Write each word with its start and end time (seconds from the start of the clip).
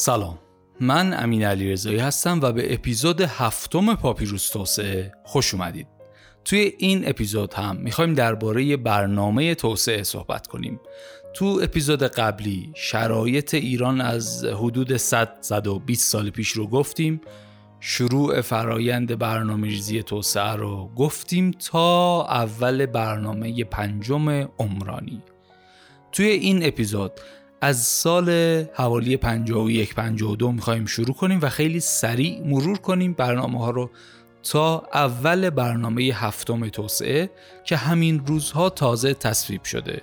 سلام. 0.00 0.38
من 0.80 1.22
امین 1.22 1.44
علی 1.44 1.72
رضایی 1.72 1.98
هستم 1.98 2.40
و 2.42 2.52
به 2.52 2.74
اپیزود 2.74 3.20
هفتم 3.20 3.94
پاپیروس 3.94 4.50
توسعه 4.50 5.12
خوش 5.24 5.54
اومدید. 5.54 5.86
توی 6.44 6.72
این 6.78 7.08
اپیزود 7.08 7.54
هم 7.54 7.76
می‌خوایم 7.76 8.14
درباره 8.14 8.76
برنامه 8.76 9.54
توسعه 9.54 10.02
صحبت 10.02 10.46
کنیم. 10.46 10.80
تو 11.34 11.60
اپیزود 11.62 12.02
قبلی 12.02 12.72
شرایط 12.76 13.54
ایران 13.54 14.00
از 14.00 14.44
حدود 14.44 14.96
100 14.96 15.36
120 15.40 16.12
سال 16.12 16.30
پیش 16.30 16.48
رو 16.48 16.66
گفتیم. 16.66 17.20
شروع 17.80 18.40
فرایند 18.40 19.18
برنامه 19.18 19.68
ریزی 19.68 20.02
توسعه 20.02 20.52
رو 20.52 20.90
گفتیم 20.96 21.50
تا 21.50 22.22
اول 22.24 22.86
برنامه 22.86 23.64
پنجم 23.64 24.28
عمرانی. 24.58 25.22
توی 26.12 26.26
این 26.26 26.66
اپیزود 26.66 27.12
از 27.60 27.82
سال 27.82 28.30
حوالی 28.74 29.16
51 29.16 29.94
52 29.94 30.52
می‌خوایم 30.52 30.86
شروع 30.86 31.14
کنیم 31.14 31.38
و 31.42 31.48
خیلی 31.48 31.80
سریع 31.80 32.42
مرور 32.46 32.78
کنیم 32.78 33.12
برنامه 33.12 33.58
ها 33.58 33.70
رو 33.70 33.90
تا 34.42 34.88
اول 34.94 35.50
برنامه 35.50 36.02
هفتم 36.02 36.68
توسعه 36.68 37.30
که 37.64 37.76
همین 37.76 38.26
روزها 38.26 38.70
تازه 38.70 39.14
تصویب 39.14 39.64
شده. 39.64 40.02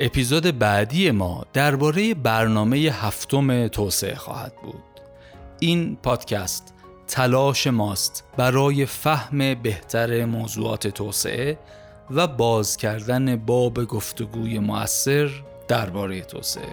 اپیزود 0.00 0.58
بعدی 0.58 1.10
ما 1.10 1.44
درباره 1.52 2.14
برنامه 2.14 2.76
هفتم 2.76 3.68
توسعه 3.68 4.14
خواهد 4.14 4.52
بود. 4.62 4.82
این 5.60 5.96
پادکست 6.02 6.74
تلاش 7.08 7.66
ماست 7.66 8.24
برای 8.36 8.86
فهم 8.86 9.54
بهتر 9.54 10.24
موضوعات 10.24 10.86
توسعه 10.86 11.58
و 12.10 12.26
باز 12.26 12.76
کردن 12.76 13.36
باب 13.36 13.84
گفتگوی 13.84 14.58
موثر 14.58 15.30
درباره 15.68 16.20
توسعه. 16.20 16.72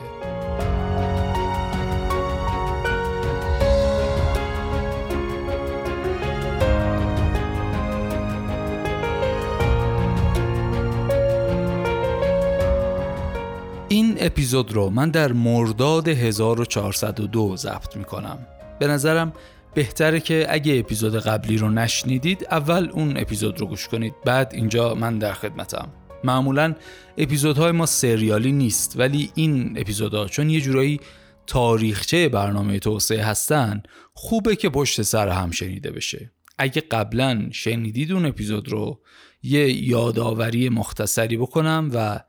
این 13.94 14.18
اپیزود 14.20 14.74
رو 14.74 14.90
من 14.90 15.10
در 15.10 15.32
مرداد 15.32 16.08
1402 16.08 17.58
ضبط 17.58 17.96
می 17.96 18.04
کنم. 18.04 18.38
به 18.80 18.88
نظرم 18.88 19.34
بهتره 19.74 20.20
که 20.20 20.46
اگه 20.50 20.80
اپیزود 20.80 21.20
قبلی 21.20 21.58
رو 21.58 21.70
نشنیدید 21.70 22.48
اول 22.52 22.90
اون 22.94 23.18
اپیزود 23.18 23.60
رو 23.60 23.68
گوش 23.68 23.88
کنید. 23.88 24.14
بعد 24.26 24.52
اینجا 24.54 24.96
من 24.96 25.20
در 25.20 25.34
خدمتم. 25.34 25.88
معمولا 26.24 26.76
اپیزودهای 27.18 27.72
ما 27.72 27.86
سریالی 27.86 28.52
نیست 28.52 29.00
ولی 29.00 29.32
این 29.36 29.78
اپیزودها 29.78 30.28
چون 30.28 30.50
یه 30.50 30.62
جورایی 30.62 31.00
تاریخچه 31.48 32.30
برنامه 32.30 32.80
توسعه 32.80 33.24
هستن 33.24 33.84
خوبه 34.14 34.56
که 34.56 34.70
پشت 34.70 35.02
سر 35.02 35.30
هم 35.30 35.52
شنیده 35.52 35.92
بشه. 35.92 36.32
اگه 36.58 36.82
قبلا 36.82 37.50
شنیدید 37.52 38.12
اون 38.12 38.26
اپیزود 38.26 38.70
رو 38.70 39.02
یه 39.44 39.88
یادآوری 39.88 40.70
مختصری 40.70 41.38
بکنم 41.38 41.92
و 41.94 42.20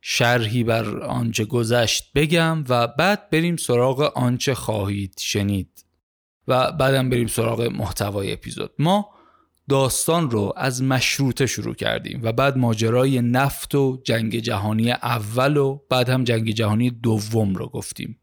شرحی 0.00 0.64
بر 0.64 1.00
آنچه 1.00 1.44
گذشت 1.44 2.12
بگم 2.14 2.64
و 2.68 2.86
بعد 2.86 3.30
بریم 3.30 3.56
سراغ 3.56 4.00
آنچه 4.00 4.54
خواهید 4.54 5.14
شنید. 5.18 5.84
و 6.48 6.72
بعدم 6.72 7.10
بریم 7.10 7.26
سراغ 7.26 7.62
محتوای 7.62 8.32
اپیزود. 8.32 8.70
ما 8.78 9.08
داستان 9.68 10.30
رو 10.30 10.52
از 10.56 10.82
مشروطه 10.82 11.46
شروع 11.46 11.74
کردیم 11.74 12.20
و 12.22 12.32
بعد 12.32 12.58
ماجرای 12.58 13.22
نفت 13.22 13.74
و 13.74 14.00
جنگ 14.04 14.38
جهانی 14.38 14.90
اول 14.90 15.56
و 15.56 15.80
بعد 15.90 16.08
هم 16.08 16.24
جنگ 16.24 16.50
جهانی 16.50 16.90
دوم 16.90 17.54
رو 17.54 17.68
گفتیم. 17.68 18.18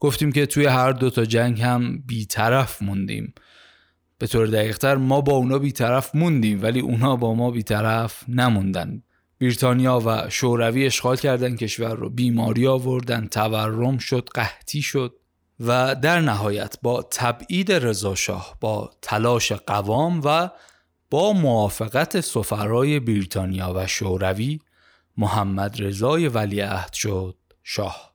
گفتیم 0.00 0.32
که 0.32 0.46
توی 0.46 0.66
هر 0.66 0.92
دو 0.92 1.10
تا 1.10 1.24
جنگ 1.24 1.60
هم 1.60 2.02
بیطرف 2.06 2.82
موندیم. 2.82 3.34
به 4.18 4.26
طور 4.26 4.46
دقیقتر 4.46 4.96
ما 4.96 5.20
با 5.20 5.32
اونا 5.32 5.58
بیطرف 5.58 6.14
موندیم 6.14 6.62
ولی 6.62 6.80
اونا 6.80 7.16
با 7.16 7.34
ما 7.34 7.50
بیطرف 7.50 8.24
نموندن. 8.28 9.02
بریتانیا 9.40 10.02
و 10.06 10.30
شوروی 10.30 10.86
اشغال 10.86 11.16
کردن 11.16 11.56
کشور 11.56 11.94
رو 11.94 12.10
بیماری 12.10 12.66
آوردن 12.66 13.26
تورم 13.26 13.98
شد 13.98 14.28
قحطی 14.34 14.82
شد 14.82 15.14
و 15.60 15.94
در 15.94 16.20
نهایت 16.20 16.76
با 16.82 17.02
تبعید 17.02 17.72
رضاشاه 17.72 18.56
با 18.60 18.90
تلاش 19.02 19.52
قوام 19.52 20.20
و 20.24 20.50
با 21.12 21.32
موافقت 21.32 22.20
سفرای 22.20 23.00
بریتانیا 23.00 23.72
و 23.76 23.86
شوروی 23.86 24.60
محمد 25.16 25.82
رضای 25.82 26.28
ولیعهد 26.28 26.92
شد 26.92 27.36
شاه. 27.62 28.14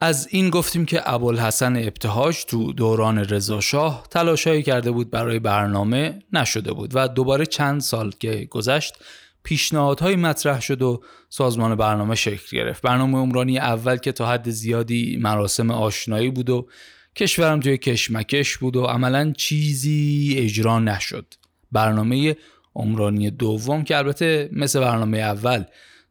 از 0.00 0.28
این 0.30 0.50
گفتیم 0.50 0.84
که 0.84 1.10
ابوالحسن 1.10 1.76
ابتهاج 1.76 2.44
تو 2.44 2.72
دوران 2.72 3.18
رضا 3.18 3.60
شاه 3.60 4.06
تلاشایی 4.10 4.62
کرده 4.62 4.90
بود 4.90 5.10
برای 5.10 5.38
برنامه 5.38 6.22
نشده 6.32 6.72
بود 6.72 6.90
و 6.94 7.08
دوباره 7.08 7.46
چند 7.46 7.80
سال 7.80 8.10
که 8.10 8.48
گذشت 8.50 8.94
پیشنهادهایی 9.42 10.16
مطرح 10.16 10.60
شد 10.60 10.82
و 10.82 11.02
سازمان 11.28 11.74
برنامه 11.74 12.14
شکل 12.14 12.56
گرفت. 12.56 12.82
برنامه 12.82 13.18
عمرانی 13.18 13.58
اول 13.58 13.96
که 13.96 14.12
تا 14.12 14.26
حد 14.26 14.50
زیادی 14.50 15.18
مراسم 15.22 15.70
آشنایی 15.70 16.30
بود 16.30 16.50
و 16.50 16.68
کشورم 17.16 17.60
توی 17.60 17.78
کشمکش 17.78 18.56
بود 18.56 18.76
و 18.76 18.84
عملا 18.84 19.32
چیزی 19.36 20.34
اجرا 20.38 20.78
نشد. 20.78 21.34
برنامه 21.72 22.36
عمرانی 22.74 23.30
دوم 23.30 23.84
که 23.84 23.96
البته 23.96 24.50
مثل 24.52 24.80
برنامه 24.80 25.18
اول 25.18 25.64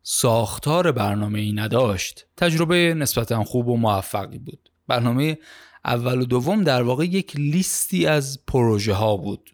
ساختار 0.04 0.92
برنامه 0.92 1.40
ای 1.40 1.54
نداشت 1.54 2.26
تجربه 2.38 2.94
نسبتا 2.94 3.44
خوب 3.44 3.68
و 3.68 3.78
موفقی 3.78 4.38
بود. 4.38 4.70
برنامه 4.88 5.38
اول 5.86 6.22
و 6.22 6.26
دوم 6.26 6.64
در 6.64 6.82
واقع 6.82 7.06
یک 7.06 7.36
لیستی 7.36 8.06
از 8.06 8.46
پروژه 8.46 8.94
ها 8.94 9.18
بود. 9.18 9.50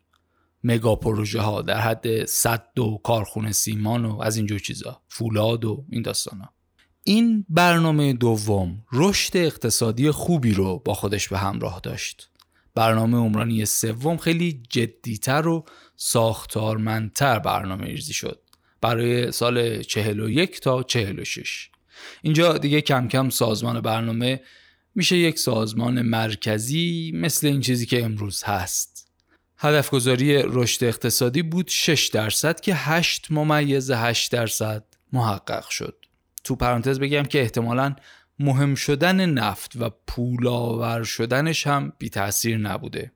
مگا 0.63 0.95
پروژه 0.95 1.41
ها 1.41 1.61
در 1.61 1.79
حد 1.79 2.25
صد 2.25 2.79
و 2.79 2.97
کارخونه 3.03 3.51
سیمان 3.51 4.05
و 4.05 4.21
از 4.21 4.37
اینجور 4.37 4.59
چیزا 4.59 5.01
فولاد 5.07 5.65
و 5.65 5.85
این 5.89 6.01
داستان 6.01 6.39
ها. 6.39 6.53
این 7.03 7.45
برنامه 7.49 8.13
دوم 8.13 8.83
رشد 8.91 9.37
اقتصادی 9.37 10.11
خوبی 10.11 10.53
رو 10.53 10.81
با 10.85 10.93
خودش 10.93 11.27
به 11.27 11.37
همراه 11.37 11.79
داشت. 11.83 12.29
برنامه 12.75 13.17
عمرانی 13.17 13.65
سوم 13.65 14.17
خیلی 14.17 14.63
جدیتر 14.69 15.47
و 15.47 15.65
ساختارمندتر 15.95 17.39
برنامه 17.39 17.85
ریزی 17.85 18.13
شد. 18.13 18.41
برای 18.81 19.31
سال 19.31 19.81
41 19.81 20.59
تا 20.59 20.83
46 20.83 21.69
اینجا 22.21 22.57
دیگه 22.57 22.81
کم 22.81 23.07
کم 23.07 23.29
سازمان 23.29 23.81
برنامه 23.81 24.41
میشه 24.95 25.17
یک 25.17 25.39
سازمان 25.39 26.01
مرکزی 26.01 27.11
مثل 27.15 27.47
این 27.47 27.61
چیزی 27.61 27.85
که 27.85 28.03
امروز 28.03 28.43
هست. 28.43 29.11
هدف 29.57 29.89
گذاری 29.89 30.41
رشد 30.43 30.83
اقتصادی 30.83 31.41
بود 31.41 31.67
6 31.67 32.07
درصد 32.07 32.59
که 32.59 32.75
8 32.75 33.27
ممیز 33.31 33.91
8 33.91 34.31
درصد 34.31 34.83
محقق 35.13 35.69
شد. 35.69 36.05
تو 36.43 36.55
پرانتز 36.55 36.99
بگم 36.99 37.23
که 37.23 37.41
احتمالا 37.41 37.95
مهم 38.39 38.75
شدن 38.75 39.25
نفت 39.25 39.71
و 39.75 39.89
پولاور 40.07 41.03
شدنش 41.03 41.67
هم 41.67 41.93
بی 41.97 42.09
تاثیر 42.09 42.57
نبوده. 42.57 43.11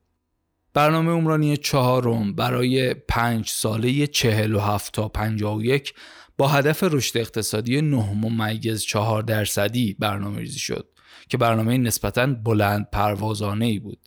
برنامه 0.73 1.11
عمرانی 1.11 1.57
چهارم 1.57 2.35
برای 2.35 2.93
پنج 2.93 3.49
ساله 3.49 4.07
چهل 4.07 4.55
و 4.55 4.59
هفت 4.59 4.93
تا 4.93 5.07
پنجاه 5.07 5.57
و 5.57 5.63
یک 5.63 5.93
با 6.37 6.47
هدف 6.47 6.83
رشد 6.83 7.17
اقتصادی 7.17 7.81
نه 7.81 8.13
ممیز 8.13 8.81
چهار 8.81 9.21
درصدی 9.21 9.95
برنامه 9.99 10.39
ریزی 10.39 10.59
شد 10.59 10.89
که 11.29 11.37
برنامه 11.37 11.77
نسبتا 11.77 12.25
بلند 12.25 12.89
پروازانه 12.91 13.65
ای 13.65 13.79
بود. 13.79 13.99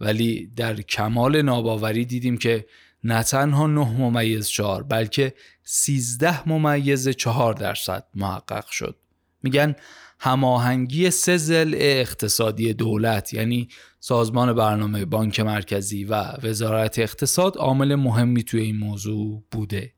ولی 0.00 0.46
در 0.56 0.80
کمال 0.80 1.42
ناباوری 1.42 2.04
دیدیم 2.04 2.38
که 2.38 2.66
نه 3.04 3.22
تنها 3.22 3.66
نه 3.66 3.92
ممیز 3.98 4.48
چهار 4.48 4.82
بلکه 4.82 5.34
سیزده 5.64 6.48
ممیز 6.48 7.08
چهار 7.08 7.54
درصد 7.54 8.04
محقق 8.14 8.66
شد. 8.66 8.96
میگن 9.42 9.76
هماهنگی 10.18 11.10
سه 11.10 11.36
زل 11.36 11.74
اقتصادی 11.78 12.74
دولت 12.74 13.34
یعنی 13.34 13.68
سازمان 14.00 14.52
برنامه 14.52 15.04
بانک 15.04 15.40
مرکزی 15.40 16.04
و 16.04 16.14
وزارت 16.42 16.98
اقتصاد 16.98 17.56
عامل 17.56 17.94
مهمی 17.94 18.42
توی 18.42 18.60
این 18.60 18.76
موضوع 18.76 19.42
بوده. 19.50 19.92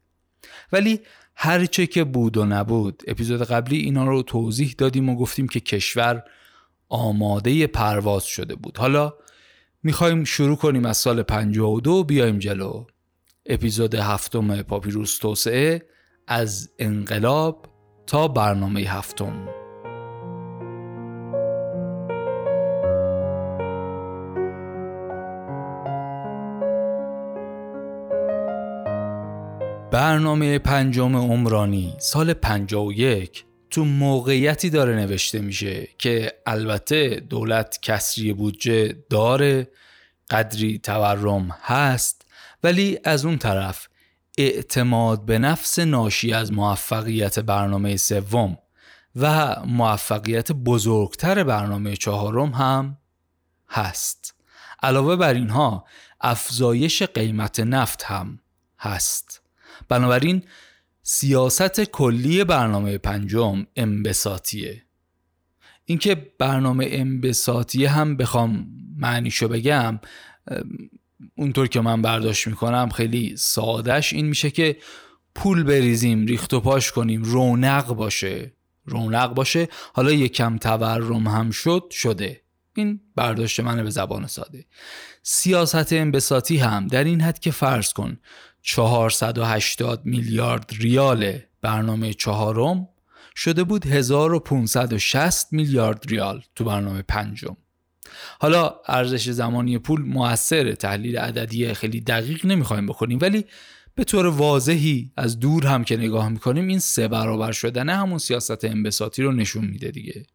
ولی 0.72 1.00
هرچه 1.34 1.86
که 1.86 2.04
بود 2.04 2.36
و 2.36 2.44
نبود 2.44 3.02
اپیزود 3.06 3.42
قبلی 3.42 3.78
اینا 3.78 4.04
رو 4.04 4.22
توضیح 4.22 4.74
دادیم 4.78 5.08
و 5.08 5.16
گفتیم 5.16 5.48
که 5.48 5.60
کشور 5.60 6.22
آماده 6.88 7.66
پرواز 7.66 8.24
شده 8.24 8.54
بود. 8.54 8.78
حالا 8.78 9.14
می‌خوایم 9.82 10.24
شروع 10.24 10.56
کنیم 10.56 10.86
از 10.86 10.96
سال 10.96 11.22
52 11.22 12.04
بیایم 12.04 12.38
جلو. 12.38 12.84
اپیزود 13.46 13.94
هفتم 13.94 14.62
پاپیروس 14.62 15.18
توسعه 15.18 15.82
از 16.26 16.70
انقلاب 16.78 17.66
تا 18.06 18.28
برنامه 18.28 18.80
هفتم. 18.80 19.57
برنامه 29.90 30.58
پنجم 30.58 31.16
عمرانی 31.16 31.94
سال 31.98 32.34
51 32.34 33.44
تو 33.70 33.84
موقعیتی 33.84 34.70
داره 34.70 34.96
نوشته 34.96 35.38
میشه 35.38 35.88
که 35.98 36.32
البته 36.46 37.20
دولت 37.30 37.78
کسری 37.82 38.32
بودجه 38.32 39.04
داره 39.10 39.68
قدری 40.30 40.78
تورم 40.78 41.56
هست 41.62 42.26
ولی 42.62 42.98
از 43.04 43.24
اون 43.24 43.38
طرف 43.38 43.88
اعتماد 44.38 45.24
به 45.24 45.38
نفس 45.38 45.78
ناشی 45.78 46.32
از 46.32 46.52
موفقیت 46.52 47.38
برنامه 47.38 47.96
سوم 47.96 48.58
و 49.16 49.56
موفقیت 49.66 50.52
بزرگتر 50.52 51.44
برنامه 51.44 51.96
چهارم 51.96 52.50
هم 52.50 52.98
هست. 53.68 54.34
علاوه 54.82 55.16
بر 55.16 55.34
اینها 55.34 55.84
افزایش 56.20 57.02
قیمت 57.02 57.60
نفت 57.60 58.02
هم 58.02 58.38
هست. 58.78 59.47
بنابراین 59.88 60.42
سیاست 61.02 61.80
کلی 61.80 62.44
برنامه 62.44 62.98
پنجم 62.98 63.66
انبساطیه 63.76 64.82
اینکه 65.84 66.14
برنامه 66.38 66.86
انبساطیه 66.88 67.90
هم 67.90 68.16
بخوام 68.16 68.66
معنیشو 68.96 69.48
بگم 69.48 70.00
اونطور 71.36 71.68
که 71.68 71.80
من 71.80 72.02
برداشت 72.02 72.46
می‌کنم 72.46 72.88
خیلی 72.88 73.36
سادش 73.36 74.12
این 74.12 74.26
میشه 74.26 74.50
که 74.50 74.76
پول 75.34 75.62
بریزیم 75.62 76.26
ریخت 76.26 76.54
و 76.54 76.60
پاش 76.60 76.92
کنیم 76.92 77.22
رونق 77.22 77.86
باشه. 77.86 78.52
رونق 78.84 79.34
باشه. 79.34 79.68
حالا 79.92 80.12
یکم 80.12 80.58
تورم 80.58 81.26
هم 81.26 81.50
شد 81.50 81.84
شده. 81.90 82.40
این 82.74 83.00
برداشت 83.16 83.60
منه 83.60 83.82
به 83.82 83.90
زبان 83.90 84.26
ساده. 84.26 84.66
سیاست 85.22 85.92
انبساطی 85.92 86.56
هم 86.56 86.86
در 86.86 87.04
این 87.04 87.20
حد 87.20 87.38
که 87.38 87.50
فرض 87.50 87.92
کن 87.92 88.18
480 88.62 90.00
میلیارد 90.04 90.70
ریال 90.78 91.38
برنامه 91.62 92.14
چهارم 92.14 92.88
شده 93.36 93.64
بود 93.64 93.86
1560 93.86 95.52
میلیارد 95.52 96.04
ریال 96.08 96.42
تو 96.54 96.64
برنامه 96.64 97.02
پنجم. 97.02 97.56
حالا 98.40 98.74
ارزش 98.86 99.30
زمانی 99.30 99.78
پول 99.78 100.02
موثر 100.02 100.74
تحلیل 100.74 101.18
عددی 101.18 101.74
خیلی 101.74 102.00
دقیق 102.00 102.46
نمی‌خوایم 102.46 102.86
بکنیم 102.86 103.18
ولی 103.22 103.44
به 103.94 104.04
طور 104.04 104.26
واضحی 104.26 105.12
از 105.16 105.38
دور 105.38 105.66
هم 105.66 105.84
که 105.84 105.96
نگاه 105.96 106.28
می‌کنیم 106.28 106.68
این 106.68 106.78
سه 106.78 107.08
برابر 107.08 107.52
شدن 107.52 107.88
همون 107.88 108.18
سیاست 108.18 108.64
انبساطی 108.64 109.22
رو 109.22 109.32
نشون 109.32 109.64
میده 109.64 109.90
دیگه. 109.90 110.26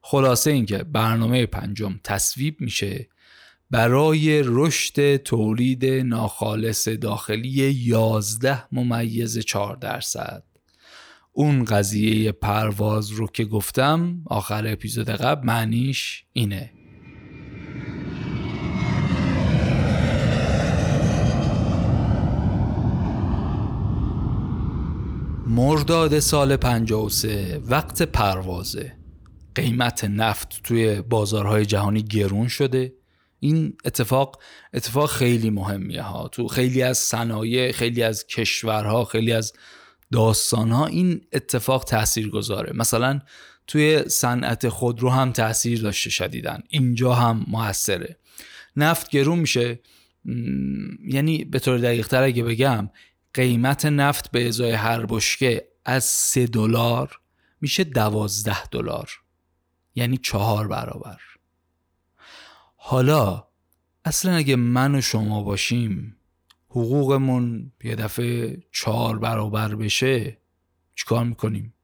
خلاصه 0.00 0.50
اینکه 0.50 0.78
برنامه 0.78 1.46
پنجم 1.46 2.00
تصویب 2.04 2.60
میشه 2.60 3.08
برای 3.74 4.42
رشد 4.44 5.16
تولید 5.16 5.86
ناخالص 5.86 6.88
داخلی 6.88 7.72
11 7.72 8.64
ممیز 8.72 9.38
4 9.38 9.76
درصد. 9.76 10.42
اون 11.32 11.64
قضیه 11.64 12.32
پرواز 12.32 13.10
رو 13.10 13.26
که 13.26 13.44
گفتم 13.44 14.22
آخر 14.26 14.66
اپیزود 14.66 15.10
قبل 15.10 15.46
معنیش 15.46 16.24
اینه. 16.32 16.70
مرداد 25.46 26.18
سال 26.18 26.56
53 26.56 27.60
وقت 27.66 28.02
پروازه. 28.02 28.96
قیمت 29.54 30.04
نفت 30.04 30.60
توی 30.62 31.02
بازارهای 31.02 31.66
جهانی 31.66 32.02
گرون 32.02 32.48
شده. 32.48 33.03
این 33.44 33.76
اتفاق 33.84 34.42
اتفاق 34.74 35.10
خیلی 35.10 35.50
مهمیه 35.50 36.02
ها. 36.02 36.28
تو 36.28 36.48
خیلی 36.48 36.82
از 36.82 36.98
صنایع 36.98 37.72
خیلی 37.72 38.02
از 38.02 38.26
کشورها 38.26 39.04
خیلی 39.04 39.32
از 39.32 39.52
داستانها 40.12 40.86
این 40.86 41.20
اتفاق 41.32 41.84
تأثیر 41.84 42.30
گذاره 42.30 42.72
مثلا 42.72 43.20
توی 43.66 44.08
صنعت 44.08 44.68
خودرو 44.68 45.10
هم 45.10 45.32
تاثیر 45.32 45.82
داشته 45.82 46.10
شدیدن 46.10 46.62
اینجا 46.68 47.14
هم 47.14 47.44
موثره. 47.48 48.16
نفت 48.76 49.10
گرون 49.10 49.38
میشه. 49.38 49.80
یعنی 51.08 51.44
به 51.44 51.58
طور 51.58 51.78
دقیق 51.78 52.08
تر 52.08 52.22
اگه 52.22 52.42
بگم 52.42 52.90
قیمت 53.34 53.86
نفت 53.86 54.30
به 54.30 54.48
ازای 54.48 54.72
هر 54.72 55.06
بشکه 55.06 55.68
از 55.84 56.04
سه 56.04 56.46
دلار 56.46 57.18
میشه 57.60 57.84
دوازده 57.84 58.66
دلار. 58.66 59.10
یعنی 59.94 60.18
چهار 60.18 60.68
برابر. 60.68 61.18
حالا 62.86 63.44
اصلا 64.04 64.32
اگه 64.34 64.56
من 64.56 64.94
و 64.94 65.00
شما 65.00 65.42
باشیم 65.42 66.16
حقوقمون 66.68 67.72
یه 67.84 67.94
دفعه 67.94 68.62
چهار 68.72 69.18
برابر 69.18 69.74
بشه 69.74 70.38
چیکار 70.94 71.24
می‌کنیم؟ 71.24 71.74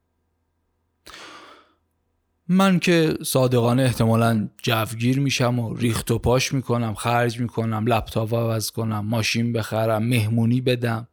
من 2.49 2.79
که 2.79 3.19
صادقانه 3.27 3.83
احتمالا 3.83 4.49
جوگیر 4.63 5.21
میشم 5.21 5.59
و 5.59 5.75
ریخت 5.75 6.11
و 6.11 6.19
پاش 6.19 6.53
می‌کنم 6.53 6.95
خرج 6.95 7.41
می‌کنم 7.41 7.87
لپتاپ 7.87 8.35
عوض 8.35 8.71
کنم 8.71 9.07
ماشین 9.07 9.53
بخرم 9.53 10.03
مهمونی 10.03 10.61
بدم 10.61 11.09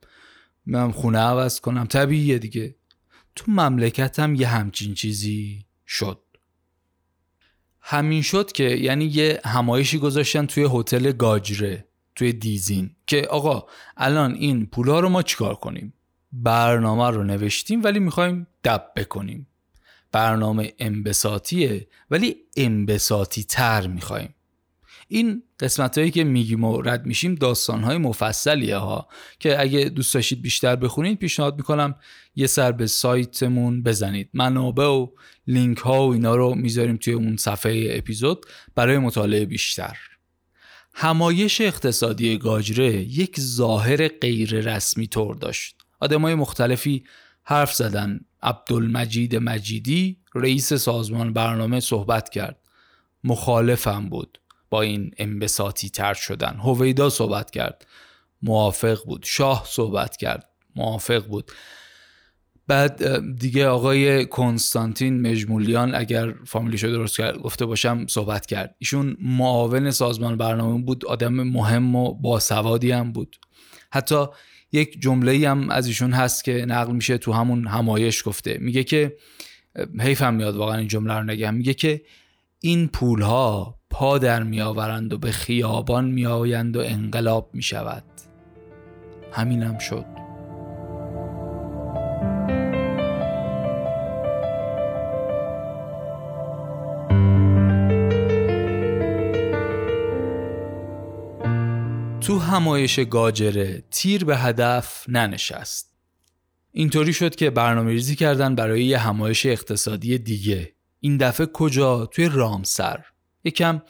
من 0.66 0.92
خونه 0.92 1.20
عوض 1.20 1.60
کنم. 1.60 1.86
طبیعیه 1.86 2.40
دیگه. 2.40 2.76
تو 3.36 3.52
مملکتم 3.52 4.36
یه 4.36 4.48
همچین 4.48 4.94
چیزی 4.94 5.66
شد. 5.86 6.20
همین 7.90 8.22
شد 8.22 8.52
که 8.52 8.64
یعنی 8.64 9.06
یه 9.06 9.42
همایشی 9.46 9.98
گذاشتن 10.00 10.46
توی 10.46 10.68
هتل 10.74 11.12
گاجره 11.12 11.86
توی 12.16 12.34
دیزین 12.34 12.96
که 13.08 13.22
آقا 13.22 13.66
الان 13.98 14.34
این 14.34 14.66
پولا 14.66 15.00
رو 15.00 15.10
ما 15.10 15.24
چیکار 15.24 15.56
کنیم؟ 15.56 15.94
برنامه 16.32 17.10
رو 17.10 17.24
نوشتیم 17.24 17.84
ولی 17.84 18.00
می‌خوایم 18.00 18.48
دب 18.64 18.92
بکنیم. 18.96 19.48
برنامه 20.12 20.74
انبساطیه 20.80 21.88
ولی 22.12 22.36
انبساطی 22.58 23.44
تر 23.44 23.88
می‌خوایم. 23.88 24.34
این 25.08 25.44
قسمت 25.60 25.98
هایی 25.98 26.12
که 26.12 26.24
میگیم 26.24 26.64
و 26.64 26.82
رد 26.82 27.06
میشیم 27.06 27.36
داستان 27.36 27.84
های 27.84 27.98
مفصلیه 27.98 28.78
ها 28.78 29.08
که 29.40 29.62
اگه 29.62 29.84
دوست 29.84 30.14
داشتید 30.14 30.42
بیشتر 30.42 30.76
بخونید 30.76 31.20
پیشنهاد 31.20 31.58
می‌کنم 31.58 31.96
یه 32.36 32.48
سر 32.48 32.72
به 32.72 32.88
سایتمون 32.88 33.84
بزنید. 33.84 34.30
منابع 34.34 34.86
و 34.86 35.08
لینک 35.48 35.78
ها 35.78 36.08
و 36.08 36.14
اینا 36.14 36.36
رو 36.36 36.56
می‌ذاریم 36.56 36.98
توی 36.98 37.14
اون 37.14 37.38
صفحه 37.38 37.88
اپیزود 37.92 38.46
برای 38.76 38.98
مطالعه 38.98 39.46
بیشتر. 39.46 39.98
همایش 40.94 41.62
اقتصادی 41.62 42.38
گاجره 42.38 42.94
یک 42.96 43.40
ظاهر 43.40 44.08
غیر 44.08 44.60
رسمی 44.60 45.08
طور 45.08 45.36
داشت. 45.36 45.76
های 46.02 46.36
مختلفی 46.36 47.04
حرف 47.44 47.74
زدن. 47.74 48.20
عبدالمجید 48.44 49.36
مجیدی 49.36 50.18
رئیس 50.36 50.74
سازمان 50.74 51.34
برنامه 51.34 51.80
صحبت 51.80 52.30
کرد. 52.30 52.60
مخالفم 53.24 54.10
بود. 54.10 54.40
با 54.70 54.82
این 54.82 55.12
انبساطی 55.18 55.90
تر 55.90 56.14
شدن. 56.14 56.60
هویدا 56.64 57.10
صحبت 57.10 57.52
کرد. 57.52 57.88
موافق 58.42 59.06
بود. 59.06 59.24
شاه 59.26 59.64
صحبت 59.68 60.18
کرد. 60.18 60.50
موافق 60.76 61.26
بود. 61.26 61.52
بعد 62.68 63.20
دیگه 63.40 63.68
آقای 63.68 64.26
کنستانتین 64.26 65.22
مجمولیان 65.32 65.96
اگر 65.96 66.34
فامیلیشو 66.46 66.88
درست 66.88 67.18
کرد 67.18 67.38
گفته 67.38 67.66
باشم 67.66 68.08
صحبت 68.08 68.46
کرد. 68.46 68.76
ایشون 68.80 69.18
معاون 69.22 69.92
سازمان 69.92 70.38
برنامه 70.38 70.84
بود. 70.84 71.06
آدم 71.06 71.34
مهم 71.34 71.96
و 71.96 72.14
باسوادی 72.14 72.92
هم 72.92 73.12
بود. 73.12 73.36
حتی 73.92 74.26
یک 74.72 75.02
جمله 75.02 75.50
هم 75.50 75.70
از 75.70 75.88
ایشون 75.88 76.14
هست 76.14 76.44
که 76.44 76.66
نقل 76.66 76.92
میشه 76.92 77.18
تو 77.18 77.34
همون 77.34 77.68
همایش 77.68 78.24
گفته. 78.26 78.58
میگه 78.62 78.84
که 78.84 79.18
حیفم 80.00 80.34
میاد 80.34 80.56
واقعا 80.56 80.78
این 80.78 80.88
جمله 80.88 81.14
رو 81.14 81.24
نگم 81.24 81.54
میگه 81.54 81.74
که 81.74 82.02
این 82.60 82.88
پول 82.88 83.22
ها 83.22 83.80
پا 83.90 84.18
در 84.18 84.44
میآورند 84.44 85.14
و 85.14 85.18
به 85.18 85.32
خیابان 85.32 86.06
میآیند 86.06 86.78
و 86.78 86.80
انقلاب 86.80 87.50
می 87.54 87.62
شود 87.62 88.04
همینم 89.32 89.78
شد. 89.78 90.06
تو 102.22 102.40
همایش 102.40 103.00
گاجره 103.00 103.84
تیر 103.92 104.26
به 104.26 104.38
هدف 104.38 105.06
ننشست. 105.08 105.94
اینطوری 106.72 107.14
شد 107.14 107.36
که 107.36 107.50
برنامه 107.50 107.92
ریزی 107.92 108.16
کردن 108.16 108.56
برای 108.56 108.84
یه 108.86 108.98
همایش 108.98 109.46
اقتصادی 109.46 110.18
دیگه. 110.18 110.77
این 111.00 111.18
دفعه 111.18 111.46
کجا؟ 111.46 112.06
توی 112.06 112.30
رامسر. 112.30 113.04
یکم 113.44 113.82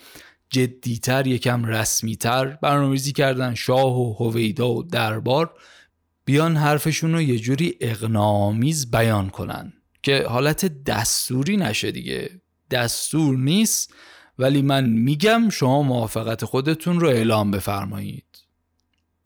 جدیتر 0.50 1.26
یکم 1.26 1.64
رسمیتر. 1.64 2.46
برنامه‌ریزی 2.46 3.12
کردن 3.12 3.54
شاه 3.54 3.98
و 3.98 4.12
هویدا 4.12 4.70
و 4.70 4.82
دربار. 4.82 5.54
بیان 6.24 6.56
حرفشون 6.56 7.12
رو 7.12 7.22
یه 7.22 7.38
جوری 7.38 7.74
اقنامیز 7.80 8.90
بیان 8.90 9.30
کنن. 9.30 9.72
که 10.02 10.24
حالت 10.28 10.84
دستوری 10.84 11.56
نشه 11.56 11.90
دیگه. 11.90 12.30
دستور 12.70 13.36
نیست 13.36 13.94
ولی 14.38 14.62
من 14.62 14.84
میگم 14.84 15.48
شما 15.50 15.82
موافقت 15.82 16.44
خودتون 16.44 17.00
رو 17.00 17.08
اعلام 17.08 17.50
بفرمایید. 17.50 18.24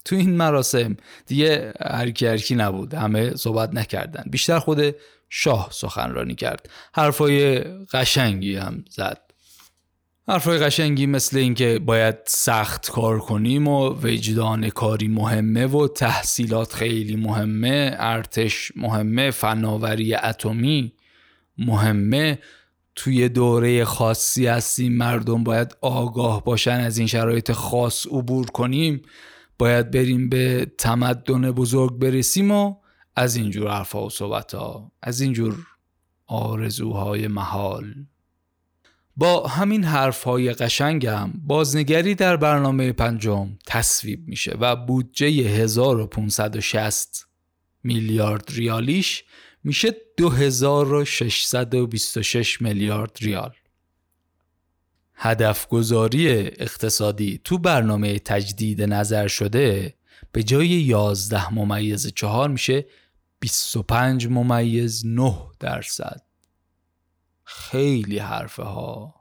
تو 0.05 0.17
این 0.17 0.37
مراسم 0.37 0.97
دیگه 1.27 1.73
هرکی 1.81 2.27
هرکی 2.27 2.55
نبود. 2.55 2.95
همه 2.95 3.37
صحبت 3.37 3.75
نکردن. 3.75 4.25
بیشتر 4.31 4.59
خود 4.59 4.95
شاه 5.35 5.69
سخنرانی 5.73 6.35
کرد. 6.35 6.71
حرفای 6.95 7.59
قشنگی 7.93 8.57
هم 8.57 8.85
زد. 8.91 9.21
حرفای 10.29 10.59
قشنگی 10.59 11.07
مثل 11.07 11.39
اینکه 11.39 11.79
باید 11.79 12.17
سخت 12.27 12.91
کار 12.91 13.19
کنیم 13.19 13.69
و 13.69 13.89
وجدان 13.89 14.71
کاری 14.71 15.09
مهمه 15.09 15.67
و 15.67 15.89
تحصیلات 15.89 16.73
خیلی 16.73 17.17
مهمه 17.17 17.97
ارتش 17.99 18.73
مهمه 18.77 19.31
فناوری 19.31 20.15
اتمی 20.15 20.93
مهمه. 21.59 22.39
توی 22.95 23.29
دوره 23.29 23.85
خاصی 23.85 24.47
هستیم 24.47 24.93
مردم 24.93 25.45
باید 25.45 25.77
آگاه 25.81 26.45
باشن 26.45 26.81
از 26.81 26.99
این 26.99 27.07
شرایط 27.07 27.53
خاص 27.53 28.07
عبور 28.07 28.47
کنیم. 28.47 29.03
باید 29.59 29.91
بریم 29.91 30.29
به 30.29 30.67
تمدن 30.79 31.51
بزرگ 31.53 31.99
برسیم 31.99 32.51
و 32.51 32.82
از 33.17 33.37
اینجور 33.37 33.71
حرفا 33.71 34.07
و 34.07 34.11
صحبت 34.11 34.55
ها 34.55 34.93
از 35.03 35.21
اینجور 35.21 35.67
آرزوهای 36.27 37.29
محال. 37.29 37.95
با 39.17 39.47
همین 39.47 39.85
حرفهای 39.85 40.53
قشنگم 40.53 41.33
بازنگری 41.47 42.15
در 42.15 42.37
برنامه 42.37 42.93
پنجم 42.93 43.59
تصویب 43.67 44.29
میشه 44.29 44.57
و 44.61 44.77
بودجه 44.77 45.27
1560 45.27 47.27
میلیارد 47.85 48.45
ریالیش 48.49 49.25
میشه 49.65 49.97
2626 50.17 52.63
میلیارد 52.63 53.17
ریال. 53.21 53.53
هدف 55.15 55.69
گذاری 55.69 56.29
اقتصادی 56.29 57.41
تو 57.45 57.59
برنامه 57.59 58.19
تجدید 58.19 58.83
نظر 58.83 59.29
شده 59.29 59.95
به 60.33 60.43
جای 60.43 60.69
11 60.69 61.55
ممیز 61.55 62.07
4 62.07 62.49
میشه 62.49 62.87
25 63.43 64.27
ممیز 64.27 65.07
9 65.07 65.35
درصد. 65.61 66.23
خیلی 67.45 68.19
حرفه 68.19 68.63
ها. 68.63 69.15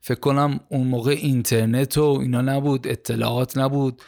فکر 0.00 0.20
کنم 0.20 0.60
اون 0.68 0.86
موقع 0.86 1.10
اینترنت 1.10 1.98
و 1.98 2.04
اینا 2.04 2.40
نبود 2.40 2.88
اطلاعات 2.88 3.58
نبود. 3.58 4.02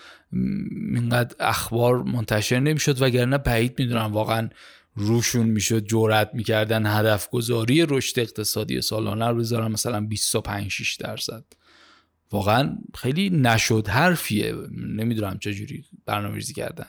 اینقدر 0.95 1.37
اخبار 1.41 2.03
منتشر 2.03 2.61
نمی‌شد 2.61 3.03
وگرنه 3.03 3.39
بعید 3.39 3.75
می‌دونم 3.79 4.13
واقعا 4.13 4.49
روشون 4.95 5.47
می‌شد 5.47 5.85
جورت 5.85 6.31
می‌کردن 6.35 6.87
هدف 6.87 7.31
گذاری 7.31 7.87
رشد 7.89 8.19
اقتصادی 8.21 8.83
سالانه 8.83 9.29
رو 9.29 9.37
بذارن 9.37 9.73
مثلا 9.73 10.01
25 10.01 10.71
6 10.71 10.97
درصد. 10.97 11.45
واقعا 12.31 12.79
خیلی 12.95 13.31
نشد 13.31 13.89
حرفیه. 13.89 14.55
نمی‌دونم 14.71 15.39
چجوری 15.39 15.85
برنامه 16.07 16.35
ریزی 16.35 16.55
کردن. 16.55 16.87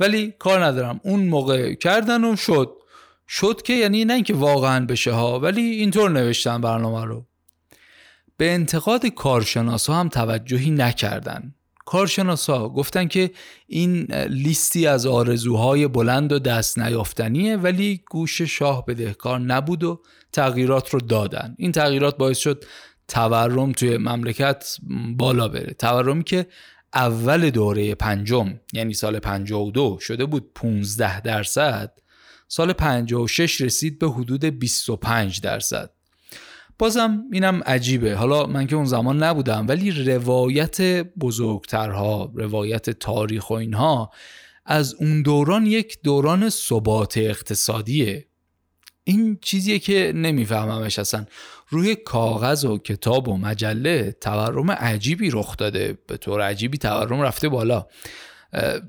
ولی 0.00 0.34
کار 0.38 0.64
ندارم. 0.64 1.00
اون 1.02 1.20
موقع 1.20 1.74
کردن 1.74 2.24
و 2.24 2.36
شد. 2.36 2.72
شد 3.28 3.62
که 3.62 3.72
یعنی 3.72 4.04
نه 4.04 4.14
اینکه 4.14 4.34
واقعا 4.34 4.86
بشه 4.86 5.12
ها 5.12 5.40
ولی 5.40 5.62
اینطور 5.62 6.10
نوشتن 6.10 6.60
برنامه 6.60 7.04
رو. 7.04 7.26
به 8.36 8.52
انتقاد 8.52 9.06
کارشناس 9.06 9.86
ها 9.86 10.00
هم 10.00 10.08
توجهی 10.08 10.70
نکردن. 10.70 11.54
کارشناسا 11.86 12.68
گفتن 12.68 13.08
که 13.08 13.30
این 13.66 14.12
لیستی 14.14 14.86
از 14.86 15.06
آرزوهای 15.06 15.88
بلند 15.88 16.32
و 16.32 16.38
دست 16.38 16.78
نیافتنیه 16.78 17.56
ولی 17.56 18.04
گوش 18.10 18.42
شاه 18.42 18.86
بدهکار 18.86 19.40
نبود 19.40 19.84
و 19.84 20.02
تغییرات 20.32 20.90
رو 20.90 21.00
دادن. 21.00 21.54
این 21.58 21.72
تغییرات 21.72 22.16
باعث 22.16 22.38
شد 22.38 22.64
تورم 23.08 23.72
توی 23.72 23.96
مملکت 23.96 24.76
بالا 25.16 25.48
بره. 25.48 25.74
تورمی 25.74 26.24
که 26.24 26.46
اول 26.96 27.50
دوره 27.50 27.94
پنجم 27.94 28.60
یعنی 28.72 28.94
سال 28.94 29.18
52 29.18 29.98
شده 30.00 30.26
بود 30.26 30.50
15 30.54 31.20
درصد 31.20 31.92
سال 32.48 32.72
56 32.72 33.60
رسید 33.60 33.98
به 33.98 34.08
حدود 34.10 34.44
25 34.44 35.40
درصد. 35.40 35.90
بازم 36.78 37.24
اینم 37.32 37.62
عجیبه. 37.66 38.14
حالا 38.14 38.46
من 38.46 38.66
که 38.66 38.76
اون 38.76 38.84
زمان 38.84 39.22
نبودم 39.22 39.68
ولی 39.68 39.90
روایت 39.90 40.80
بزرگترها 41.20 42.32
روایت 42.34 42.90
تاریخ 42.90 43.50
و 43.50 43.54
اینها 43.54 44.10
از 44.64 44.94
اون 44.94 45.22
دوران 45.22 45.66
یک 45.66 45.98
دوران 46.02 46.50
ثبات 46.50 47.18
اقتصادیه. 47.18 48.26
این 49.04 49.38
چیزیه 49.42 49.78
که 49.78 50.12
نمیفهممش 50.14 50.98
اصلا. 50.98 51.26
روی 51.68 51.94
کاغذ 51.94 52.64
و 52.64 52.78
کتاب 52.78 53.28
و 53.28 53.36
مجله 53.36 54.16
تورم 54.20 54.70
عجیبی 54.70 55.30
رخ 55.30 55.56
داده. 55.56 55.98
به 56.06 56.16
طور 56.16 56.40
عجیبی 56.40 56.78
تورم 56.78 57.20
رفته 57.20 57.48
بالا. 57.48 57.86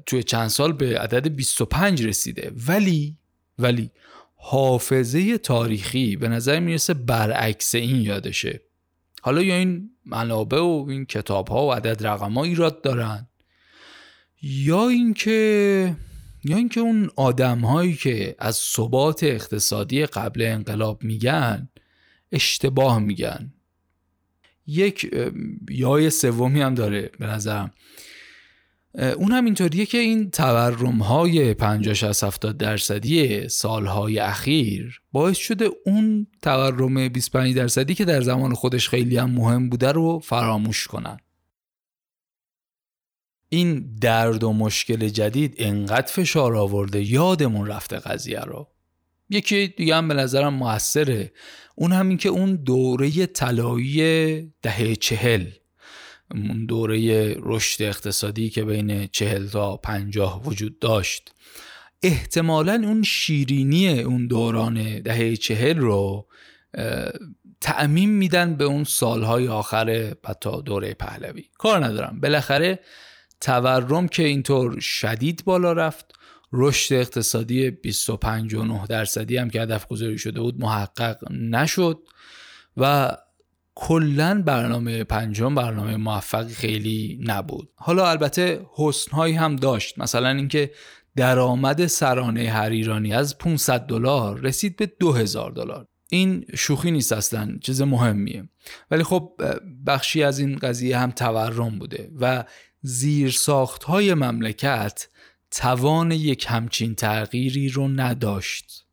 توی 0.05 0.24
چند 0.24 0.48
سال 0.48 0.74
به 0.74 1.00
عدد 1.00 1.27
25 1.27 2.05
رسیده. 2.05 2.51
ولی 2.67 3.17
ولی 3.60 3.91
حافظه 4.36 5.38
تاریخی 5.38 6.15
به 6.15 6.27
نظر 6.27 6.60
می‌رسه 6.60 6.93
برعکس 6.93 7.75
این 7.75 8.01
یادشه. 8.01 8.62
حالا 9.22 9.41
یا 9.41 9.55
این 9.55 9.89
منابع 10.05 10.60
و 10.60 10.86
این 10.89 11.05
کتاب 11.05 11.48
ها 11.48 11.67
و 11.67 11.72
عدد 11.72 12.07
رقم 12.07 12.34
ها 12.34 12.43
ایراد 12.43 12.81
دارن. 12.81 13.27
یا 14.41 14.88
اینکه 14.88 15.96
یا 16.43 16.57
اینکه 16.57 16.79
اون 16.79 17.10
آدم 17.15 17.60
هایی 17.60 17.93
که 17.93 18.36
از 18.39 18.55
ثبات 18.55 19.24
اقتصادی 19.24 20.05
قبل 20.05 20.41
انقلاب 20.41 21.03
میگن 21.03 21.69
اشتباه 22.31 23.00
میگن. 23.00 23.53
یک 24.67 25.15
یای 25.69 26.10
سومی 26.10 26.62
هم 26.62 26.75
داره 26.75 27.12
به 27.19 27.27
نظرم. 27.27 27.74
اون 28.93 29.31
هم 29.31 29.46
اینطوریه 29.46 29.86
که 29.86 29.98
این 29.98 30.29
تورم 30.31 30.98
های 30.98 31.53
50 31.53 31.93
60 31.93 32.24
70 32.24 32.57
درصدی 32.57 33.50
سالهای 33.50 34.19
اخیر 34.19 35.01
باعث 35.12 35.38
شده 35.38 35.69
اون 35.86 36.27
تورم 36.41 37.10
25 37.10 37.55
درصدی 37.55 37.96
که 37.96 38.05
در 38.05 38.22
زمان 38.22 38.53
خودش 38.53 38.89
خیلی 38.89 39.17
هم 39.17 39.31
مهم 39.31 39.69
بوده 39.69 39.91
رو 39.91 40.19
فراموش 40.19 40.88
کنن. 40.88 41.17
این 43.50 43.96
درد 44.01 44.43
و 44.43 44.53
مشکل 44.53 45.07
جدید 45.07 45.55
انقدر 45.57 46.12
فشار 46.12 46.55
آورده 46.55 47.12
یادمون 47.12 47.67
رفته 47.67 48.00
قضیه 48.00 48.39
رو. 48.39 48.67
یکی 49.29 49.67
دیگه 49.67 49.96
هم 49.96 50.07
به 50.07 50.13
نظرم 50.13 50.53
موثره. 50.53 51.31
اون 51.75 51.91
همین 51.91 52.17
که 52.17 52.29
اون 52.29 52.55
دوره 52.55 53.25
طلایی 53.25 54.53
دهه 54.62 54.96
چهل 54.96 55.46
اون 56.31 56.65
دوره 56.65 57.36
رشد 57.39 57.84
اقتصادی 57.84 58.50
که 58.50 58.63
بین 58.63 59.07
چهل 59.07 59.48
تا 59.48 59.77
پنجاه 59.77 60.43
وجود 60.43 60.79
داشت. 60.79 61.34
احتمالا 62.03 62.74
اون 62.74 63.03
شیرینی 63.03 64.00
اون 64.00 64.27
دوران 64.27 65.00
دهه 65.00 65.36
چهل 65.36 65.77
رو 65.77 66.27
تعمیم 67.62 68.10
میدن 68.10 68.55
به 68.55 68.63
اون 68.63 68.84
سالهای 68.84 69.48
آخر 69.48 70.15
حتی 70.25 70.62
دوره 70.62 70.93
پهلوی. 70.93 71.43
کار 71.57 71.86
ندارم. 71.86 72.19
بالاخره 72.19 72.79
تورم 73.41 74.07
که 74.07 74.24
اینطور 74.24 74.79
شدید 74.79 75.43
بالا 75.46 75.74
رفت. 75.74 76.13
رشد 76.54 76.96
اقتصادی 76.96 77.72
25 77.72 78.54
و 78.54 78.63
9 78.63 78.88
درصدی 78.88 79.38
هم 79.38 79.50
که 79.50 79.62
هدف 79.62 79.88
گذاری 79.88 80.18
شده 80.18 80.39
بود 80.39 80.60
محقق 80.60 81.32
نشد 81.32 82.00
و 82.77 83.12
کلا 83.75 84.44
برنامه 84.46 85.04
پنجم 85.04 85.56
برنامه 85.56 85.98
موفقی 85.98 86.54
خیلی 86.54 87.20
نبود. 87.24 87.70
حالا 87.75 88.10
البته 88.10 88.66
حسنهایی 88.75 89.34
هم 89.34 89.56
داشت. 89.56 90.00
مثلا 90.00 90.30
اینکه 90.30 90.72
درآمد 91.16 91.88
سرانه 91.88 92.50
هر 92.50 92.70
ایرانی 92.70 93.13
از 93.13 93.38
500 93.38 93.82
دلار 93.82 94.39
رسید 94.39 94.75
به 94.75 94.86
2000 94.86 95.51
دلار. 95.51 95.88
این 96.10 96.46
شوخی 96.56 96.92
نیست 96.92 97.13
اصلا 97.13 97.58
چیز 97.62 97.82
مهمیه. 97.82 98.50
ولی 98.92 99.04
خب 99.04 99.42
بخشی 99.88 100.24
از 100.24 100.39
این 100.39 100.56
قضیه 100.56 100.98
هم 100.98 101.12
تورم 101.12 101.80
بوده 101.80 102.12
و 102.20 102.44
زیرساخت 102.82 103.84
های 103.84 104.13
مملکت 104.13 105.08
توان 105.51 106.12
یک 106.12 106.46
همچین 106.50 106.96
تغییری 106.96 107.70
رو 107.70 107.88
نداشت. 107.88 108.86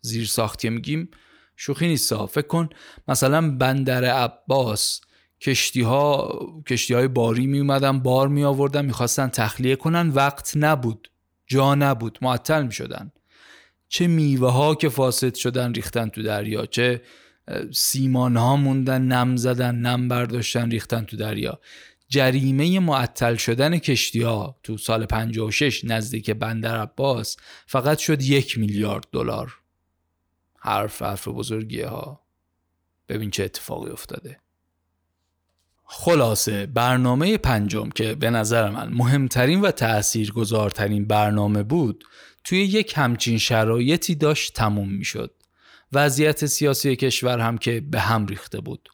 زیرساختی 0.00 0.68
میگیم 0.70 1.10
شوخی 1.56 1.88
نیست 1.88 2.26
فکر 2.26 2.46
کن 2.46 2.68
مثلا 3.08 3.50
بندر 3.50 4.04
عباس 4.04 5.00
کشتی 5.40 5.82
ها 5.82 6.38
کشتی 6.66 6.94
های 6.94 7.08
باری 7.08 7.46
می 7.46 7.58
اومدن 7.58 7.98
بار 7.98 8.28
می 8.28 8.44
آوردن 8.44 8.84
می‌خواستن 8.84 9.28
تخلیه 9.28 9.76
کنن 9.76 10.08
وقت 10.08 10.52
نبود 10.56 11.10
جا 11.46 11.74
نبود 11.74 12.18
معطل 12.22 12.62
می 12.62 12.72
شدن 12.72 13.12
چه 13.88 14.06
میوه 14.06 14.52
ها 14.52 14.74
که 14.74 14.88
فاسد 14.88 15.34
شدن 15.34 15.72
ریختن 15.72 16.08
تو 16.08 16.22
دریا 16.22 16.66
چه 16.66 17.02
سیمان 17.72 18.36
ها 18.36 18.56
موندن 18.56 19.02
نم 19.02 19.36
زدن 19.36 19.74
نم 19.74 20.08
برداشتن 20.08 20.70
ریختن 20.70 21.04
تو 21.04 21.16
دریا. 21.16 21.60
جریمه 22.08 22.80
معطل 22.80 23.34
شدن 23.34 23.78
کشتی 23.78 24.22
ها 24.22 24.56
تو 24.62 24.78
سال 24.78 25.06
56 25.06 25.84
نزدیک 25.84 26.30
بندر 26.30 26.80
عباس 26.80 27.36
فقط 27.66 27.98
شد 27.98 28.22
یک 28.22 28.58
میلیارد 28.58 29.06
دلار. 29.12 29.58
حرف 30.58 31.02
حرف 31.02 31.28
بزرگیه 31.28 31.86
ها. 31.86 32.20
ببین 33.08 33.30
چه 33.30 33.44
اتفاقی 33.44 33.90
افتاده. 33.90 34.40
خلاصه 35.84 36.66
برنامه 36.66 37.38
پنجم 37.38 37.90
که 37.90 38.14
به 38.14 38.30
نظر 38.30 38.70
من 38.70 38.88
مهمترین 38.92 39.60
و 39.60 39.70
تأثیرگذارترین 39.70 41.04
برنامه 41.04 41.62
بود 41.62 42.04
توی 42.44 42.58
یک 42.58 42.92
همچین 42.96 43.38
شرایطی 43.38 44.14
داشت 44.14 44.54
تموم 44.54 44.88
می‌شد. 44.88 45.34
وضعیت 45.92 46.46
سیاسی 46.46 46.96
کشور 46.96 47.38
هم 47.38 47.58
که 47.58 47.80
به 47.80 48.00
هم 48.00 48.26
ریخته 48.26 48.60
بود. 48.60 48.88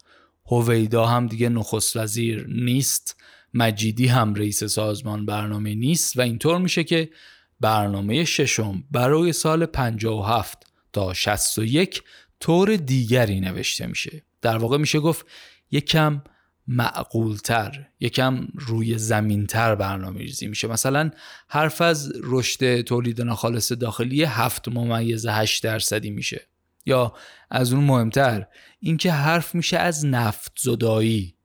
هویدا 0.47 1.07
هم 1.07 1.27
دیگه 1.27 1.49
نخست 1.49 1.97
وزیر 1.97 2.47
نیست 2.49 3.17
مجیدی 3.55 4.07
هم 4.07 4.35
رئیس 4.35 4.65
سازمان 4.65 5.27
برنامه 5.27 5.75
نیست 5.75 6.17
و 6.17 6.21
اینطور 6.21 6.59
میشه 6.59 6.85
که 6.85 7.11
برنامه 7.61 8.25
ششم 8.25 8.85
برای 8.91 9.33
سال 9.33 9.67
57 9.67 10.67
تا 10.93 11.15
61 11.15 12.03
طور 12.41 12.77
دیگری 12.77 13.41
نوشته 13.41 13.87
میشه. 13.87 14.23
در 14.43 14.57
واقع 14.57 14.77
میشه 14.79 15.01
گفت 15.01 15.27
یکم 15.71 16.23
معقولتر 16.67 17.87
یکم 18.01 18.49
روی 18.55 18.99
زمینتر 18.99 19.75
برنامه 19.75 20.19
ریزی 20.19 20.47
میشه. 20.47 20.69
مثلا 20.69 21.11
حرف 21.49 21.81
از 21.81 22.13
رشد 22.23 22.81
تولید 22.81 23.21
ناخالص 23.21 23.73
داخلی 23.73 24.25
هفت 24.25 24.69
ممیز 24.69 25.27
هشت 25.27 25.65
درصدی 25.65 26.11
میشه. 26.11 26.47
یا 26.87 27.13
از 27.51 27.73
اون 27.73 27.85
مهمتر 27.85 28.47
اینکه 28.79 29.13
حرف 29.13 29.55
میشه 29.55 29.77
از 29.77 30.07
نفت 30.07 30.53
زدایی. 30.61 31.37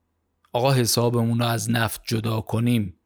آقا 0.52 0.72
حسابمون 0.72 1.38
رو 1.38 1.44
از 1.44 1.70
نفت 1.70 2.00
جدا 2.06 2.40
کنیم. 2.40 2.96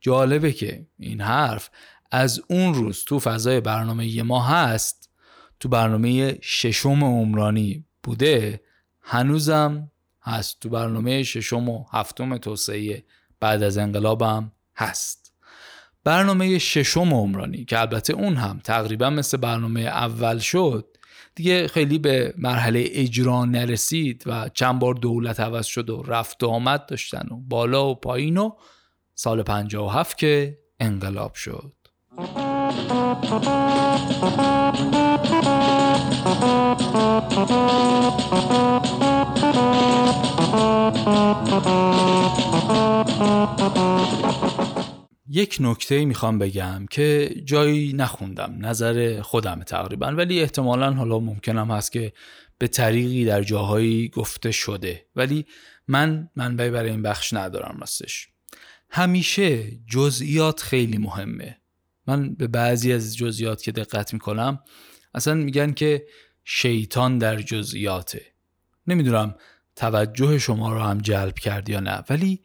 جالبه 0.00 0.52
که 0.52 0.86
این 0.98 1.20
حرف 1.20 1.70
از 2.10 2.42
اون 2.48 2.74
روز 2.74 3.04
تو 3.04 3.18
فضای 3.18 3.60
برنامه 3.60 4.22
ما 4.22 4.42
هست. 4.42 5.10
تو 5.60 5.68
برنامه 5.68 6.38
ششم 6.42 7.04
عمرانی 7.04 7.84
بوده 8.02 8.60
هنوزم 9.00 9.90
هست. 10.22 10.60
تو 10.60 10.68
برنامه 10.68 11.22
ششم 11.22 11.68
و 11.68 11.84
هفتم 11.92 12.36
توسعه 12.38 13.04
بعد 13.40 13.62
از 13.62 13.78
انقلابم 13.78 14.52
هست. 14.76 15.34
برنامه 16.04 16.58
ششم 16.58 17.14
عمرانی 17.14 17.64
که 17.64 17.80
البته 17.80 18.12
اون 18.12 18.36
هم 18.36 18.60
تقریبا 18.64 19.10
مثل 19.10 19.36
برنامه 19.36 19.80
اول 19.80 20.38
شد 20.38 20.91
دیگه 21.34 21.68
خیلی 21.68 21.98
به 21.98 22.34
مرحله 22.38 22.84
اجرا 22.92 23.44
نرسید 23.44 24.22
و 24.26 24.48
چند 24.48 24.78
بار 24.78 24.94
دولت 24.94 25.40
عوض 25.40 25.66
شد 25.66 25.90
و 25.90 26.02
رفت 26.02 26.42
و 26.42 26.48
آمد 26.48 26.86
داشتن 26.86 27.28
و 27.30 27.36
بالا 27.36 27.88
و 27.88 27.94
پایین 27.94 28.36
و 28.36 28.50
سال 29.14 29.42
57 29.42 30.18
که 30.18 30.58
انقلاب 30.80 31.34
شد. 31.34 31.72
یک 45.34 45.56
نکته 45.60 46.04
می‌خوام 46.04 46.38
بگم 46.38 46.86
که 46.90 47.34
جایی 47.44 47.92
نخوندم 47.92 48.56
نظر 48.58 49.20
خودم 49.22 49.62
تقریبا 49.62 50.06
ولی 50.06 50.40
احتمالا 50.40 50.92
حالا 50.92 51.18
ممکنم 51.18 51.70
هست 51.70 51.92
که 51.92 52.12
به 52.58 52.68
طریقی 52.68 53.24
در 53.24 53.42
جاهایی 53.42 54.08
گفته 54.08 54.50
شده. 54.50 55.06
ولی 55.16 55.46
من 55.88 56.30
منبعی 56.36 56.70
برای 56.70 56.90
این 56.90 57.02
بخش 57.02 57.32
ندارم 57.32 57.76
راستش. 57.80 58.28
همیشه 58.90 59.70
جزئیات 59.86 60.60
خیلی 60.60 60.98
مهمه. 60.98 61.58
من 62.06 62.34
به 62.34 62.46
بعضی 62.46 62.92
از 62.92 63.16
جزئیات 63.16 63.62
که 63.62 63.72
دقت 63.72 64.12
می‌کنم 64.12 64.60
اصلا 65.14 65.34
میگن 65.34 65.72
که 65.72 66.06
شیطان 66.44 67.18
در 67.18 67.42
جزئیاته. 67.42 68.22
نمی‌دونم 68.86 69.34
توجه 69.76 70.38
شما 70.38 70.72
رو 70.72 70.80
هم 70.80 70.98
جلب 70.98 71.38
کرد 71.38 71.68
یا 71.68 71.80
نه 71.80 72.04
ولی 72.10 72.42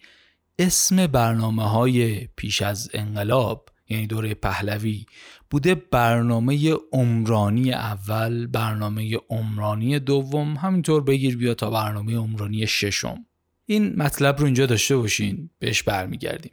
اسم 0.59 1.07
برنامه 1.07 1.69
های 1.69 2.27
پیش 2.35 2.61
از 2.61 2.89
انقلاب 2.93 3.69
یعنی 3.89 4.07
دوره 4.07 4.33
پهلوی 4.33 5.05
بوده 5.49 5.75
برنامه 5.75 6.73
عمرانی 6.91 7.71
اول 7.71 8.47
برنامه 8.47 9.17
عمرانی 9.29 9.99
دوم. 9.99 10.57
همینطور 10.57 11.03
بگیر 11.03 11.37
بیا 11.37 11.53
تا 11.53 11.69
برنامه 11.69 12.15
عمرانی 12.15 12.67
ششم. 12.67 13.25
این 13.65 13.95
مطلب 13.95 14.39
رو 14.39 14.45
اینجا 14.45 14.65
داشته 14.65 14.97
باشین 14.97 15.49
بهش 15.59 15.83
برمیگردیم. 15.83 16.51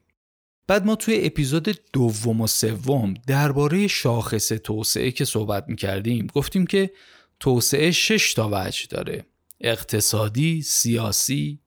بعد 0.67 0.87
ما 0.87 0.97
توی 0.97 1.21
اپیزود 1.23 1.81
دوم 1.93 2.41
و 2.41 2.47
سوم 2.47 3.15
درباره 3.27 3.87
شاخص 3.87 4.49
توسعه 4.49 5.11
که 5.11 5.25
صحبت 5.25 5.65
می‌کردیم 5.69 6.27
گفتیم 6.27 6.67
که 6.67 6.91
توسعه 7.41 7.91
شش 7.91 8.35
تا 8.35 8.49
وجه 8.53 8.87
داره. 8.91 9.25
اقتصادی، 9.61 10.63
سیاسی، 10.63 11.61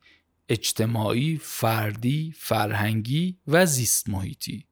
اجتماعی، 0.50 1.40
فردی، 1.42 2.34
فرهنگی 2.38 3.38
و 3.48 3.66
زیست 3.66 4.10
محیطی 4.10 4.68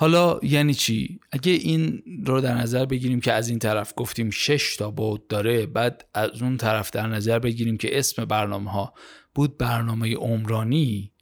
حالا 0.00 0.40
یعنی 0.42 0.74
چی؟ 0.74 1.20
اگه 1.32 1.52
این 1.52 2.02
رو 2.26 2.40
در 2.40 2.54
نظر 2.54 2.86
بگیریم 2.86 3.20
که 3.20 3.32
از 3.32 3.48
این 3.48 3.58
طرف 3.58 3.92
گفتیم 3.96 4.30
شش 4.30 4.76
تا 4.76 4.90
بود 4.90 5.28
داره 5.28 5.66
بعد 5.66 6.04
از 6.14 6.42
اون 6.42 6.56
طرف 6.56 6.90
در 6.90 7.06
نظر 7.06 7.38
بگیریم 7.38 7.76
که 7.76 7.98
اسم 7.98 8.24
برنامه 8.24 8.70
ها 8.70 8.94
بود 9.34 9.58
برنامه 9.58 10.14
عمرانی. 10.14 11.12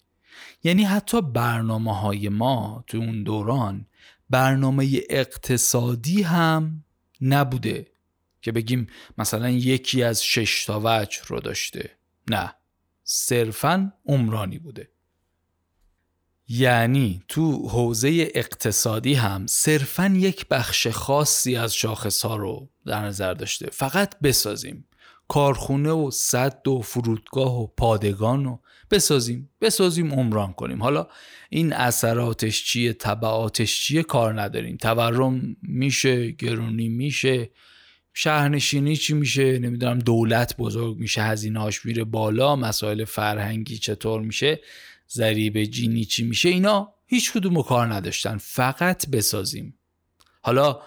یعنی 0.64 0.84
حتی 0.84 1.22
برنامه 1.22 1.98
های 1.98 2.28
ما 2.28 2.84
تو 2.87 2.98
اون 2.98 3.22
دوران 3.22 3.87
برنامه 4.30 5.00
اقتصادی 5.11 6.22
هم 6.22 6.84
نبوده 7.20 7.87
که 8.42 8.52
بگیم 8.52 8.87
مثلا 9.18 9.50
یکی 9.50 10.02
از 10.02 10.24
شش 10.24 10.64
تا 10.64 10.80
وجه 10.84 11.20
رو 11.26 11.40
داشته. 11.40 11.90
نه. 12.30 12.54
صرفا 13.11 13.92
عمرانی 14.07 14.59
بوده. 14.59 14.88
یعنی 16.49 17.23
تو 17.29 17.68
حوزه 17.68 18.31
اقتصادی 18.35 19.14
هم 19.14 19.47
صرفا 19.47 20.14
یک 20.16 20.47
بخش 20.49 20.87
خاصی 20.87 21.57
از 21.57 21.75
شاخص 21.75 22.25
ها 22.25 22.37
رو 22.37 22.71
در 22.87 23.05
نظر 23.05 23.35
داشته. 23.35 23.71
فقط 23.73 24.18
بسازیم 24.21 24.85
کارخونه 25.29 25.90
و 25.90 26.11
صد 26.11 26.68
و 26.68 26.81
فرودگاه 26.81 27.62
و 27.62 27.66
پادگان 27.66 28.47
و 28.47 28.59
بسازیم 28.90 29.51
بسازیم 29.61 30.12
عمران 30.12 30.53
کنیم. 30.53 30.83
حالا 30.83 31.07
این 31.51 31.73
اثراتش 31.73 32.64
چیه 32.64 32.92
طبعاتش 32.92 33.85
چیه 33.85 34.03
کار 34.03 34.40
نداریم. 34.40 34.77
تورم 34.77 35.57
میشه 35.62 36.31
گرونی 36.31 36.88
میشه. 36.88 37.51
شهرنشینی 38.20 38.96
چی 38.96 39.14
میشه؟ 39.14 39.59
نمی‌دونم 39.59 39.98
دولت 39.98 40.57
بزرگ 40.57 40.98
میشه 40.98 41.22
هزینهاش 41.22 41.85
میره 41.87 42.04
بالا 42.04 42.57
مسائل 42.57 43.04
فرهنگی 43.04 43.78
چطور 43.78 44.22
میشه 44.22 44.61
ضریب 45.11 45.64
جینی 45.64 46.04
چی 46.04 46.24
میشه؟ 46.24 46.48
اینا 46.48 46.94
هیچ 47.07 47.33
کدوم 47.33 47.62
کار 47.62 47.94
نداشتن 47.94 48.37
فقط 48.37 49.11
بسازیم. 49.11 49.78
حالا 50.40 50.81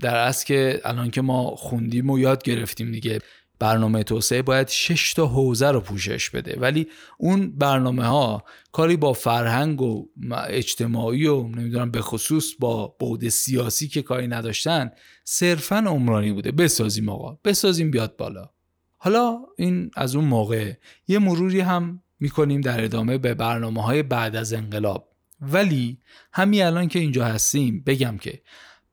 در 0.00 0.16
اصل 0.16 0.46
که 0.46 0.80
الان 0.84 1.10
که 1.10 1.22
ما 1.22 1.56
خوندیم 1.56 2.10
و 2.10 2.18
یاد 2.18 2.42
گرفتیم 2.42 2.92
دیگه. 2.92 3.18
برنامه 3.58 4.02
توسعه 4.02 4.42
باید 4.42 4.68
6 4.68 5.12
تا 5.12 5.26
حوزه 5.26 5.70
رو 5.70 5.80
پوشش 5.80 6.30
بده. 6.30 6.60
ولی 6.60 6.86
اون 7.18 7.50
برنامه 7.58 8.04
ها 8.04 8.44
کاری 8.72 8.96
با 8.96 9.12
فرهنگ 9.12 9.82
و 9.82 10.08
اجتماعی 10.48 11.26
و 11.26 11.42
نمی‌دونم 11.42 11.90
به 11.90 12.00
خصوص 12.00 12.52
با 12.58 12.96
بعد 13.00 13.28
سیاسی 13.28 13.88
که 13.88 14.02
کاری 14.02 14.28
نداشتن 14.28 14.90
صرفا 15.24 15.76
عمرانی 15.76 16.32
بوده. 16.32 16.52
بسازیم 16.52 17.08
آقا 17.08 17.38
بسازیم 17.44 17.90
بیاد 17.90 18.16
بالا. 18.16 18.50
حالا 18.98 19.38
این 19.56 19.90
از 19.96 20.16
اون 20.16 20.24
موقع 20.24 20.72
یه 21.08 21.18
مروری 21.18 21.60
هم 21.60 22.02
می‌کنیم 22.20 22.60
در 22.60 22.84
ادامه 22.84 23.18
به 23.18 23.34
برنامه 23.34 23.82
های 23.82 24.02
بعد 24.02 24.36
از 24.36 24.52
انقلاب. 24.52 25.08
ولی 25.40 25.98
همین 26.32 26.62
الان 26.62 26.88
که 26.88 26.98
اینجا 26.98 27.24
هستیم 27.24 27.82
بگم 27.86 28.18
که 28.18 28.42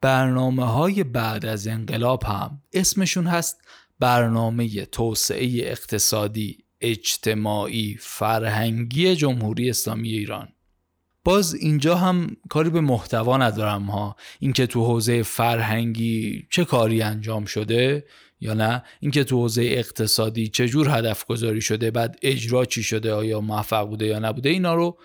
برنامه 0.02 0.66
های 0.66 1.04
بعد 1.04 1.46
از 1.46 1.68
انقلاب 1.68 2.24
هم 2.24 2.62
اسمشون 2.74 3.28
هست 3.28 3.62
برنامه 4.02 4.86
توسعه 4.86 5.48
اقتصادی 5.64 6.58
اجتماعی 6.82 7.98
فرهنگی 8.00 9.16
جمهوری 9.16 9.70
اسلامی 9.70 10.10
ایران. 10.10 10.48
باز 11.24 11.54
اینجا 11.54 11.96
هم 11.96 12.36
کاری 12.50 12.70
به 12.70 12.82
محتوا 12.82 13.38
ندارم 13.38 13.84
ها. 13.84 14.16
اینکه 14.40 14.68
تو 14.68 14.86
حوزه 14.86 15.24
فرهنگی 15.24 16.48
چه 16.50 16.66
کاری 16.66 17.02
انجام 17.02 17.46
شده 17.46 18.06
یا 18.40 18.54
نه. 18.54 18.84
اینکه 19.00 19.24
تو 19.24 19.38
حوزه 19.38 19.62
اقتصادی 19.64 20.48
چه 20.48 20.68
جور 20.68 20.98
هدف 20.98 21.26
گذاری 21.26 21.62
شده. 21.62 21.92
بعد 21.92 22.20
اجرا 22.22 22.66
چی 22.66 22.84
شده 22.84 23.14
آیا 23.14 23.42
موفق 23.42 23.88
بوده 23.88 24.06
یا 24.06 24.20
نبوده. 24.20 24.50
اینا 24.50 24.76
رو 24.76 24.98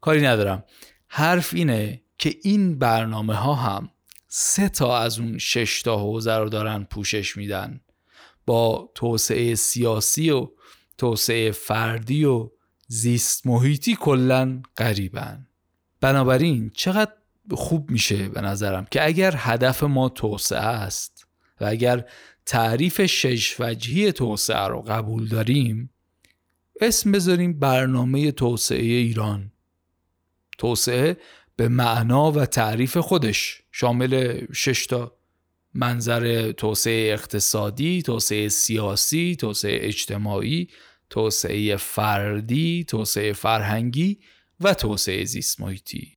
کاری 0.00 0.20
ندارم. 0.20 0.64
حرف 1.08 1.54
اینه 1.54 2.02
که 2.18 2.34
این 2.42 2.78
برنامه 2.78 3.34
ها 3.34 3.54
هم 3.54 3.90
سه 4.28 4.68
تا 4.68 4.98
از 4.98 5.18
اون 5.18 5.38
شش 5.38 5.82
تا 5.82 5.98
حوزه 5.98 6.34
رو 6.34 6.48
دارن 6.48 6.84
پوشش 6.90 7.36
میدن. 7.36 7.80
با 8.46 8.90
توسعه 8.94 9.54
سیاسی 9.54 10.30
و 10.30 10.48
توسعه 10.98 11.50
فردی 11.50 12.24
و 12.24 12.50
زیست 12.88 13.46
محیطی 13.46 13.96
کلا 14.00 14.62
قریبن 14.76 15.46
بنابراین 16.00 16.70
چقدر 16.74 17.12
خوب 17.50 17.90
میشه 17.90 18.28
به 18.28 18.40
نظرم 18.40 18.86
که 18.90 19.06
اگر 19.06 19.34
هدف 19.36 19.82
ما 19.82 20.08
توسعه 20.08 20.58
است 20.58 21.26
و 21.60 21.64
اگر 21.64 22.04
تعریف 22.46 23.06
شش 23.06 23.56
وجهی 23.60 24.12
توسعه 24.12 24.66
رو 24.66 24.82
قبول 24.82 25.28
داریم 25.28 25.90
اسم 26.80 27.12
بذاریم 27.12 27.58
برنامه 27.58 28.32
توسعه 28.32 28.82
ایران. 28.82 29.52
توسعه 30.58 31.16
به 31.56 31.68
معنا 31.68 32.32
و 32.32 32.46
تعریف 32.46 32.96
خودش 32.96 33.62
شامل 33.72 34.40
شش 34.52 34.86
تا 34.86 35.15
منظر 35.76 36.52
توسعه 36.52 37.12
اقتصادی، 37.12 38.02
توسعه 38.02 38.48
سیاسی، 38.48 39.36
توسعه 39.36 39.78
اجتماعی، 39.86 40.68
توسعه 41.10 41.76
فردی، 41.76 42.84
توسعه 42.88 43.32
فرهنگی 43.32 44.18
و 44.60 44.74
توسعه 44.74 45.24
زیست 45.24 45.60
محیطی. 45.60 46.16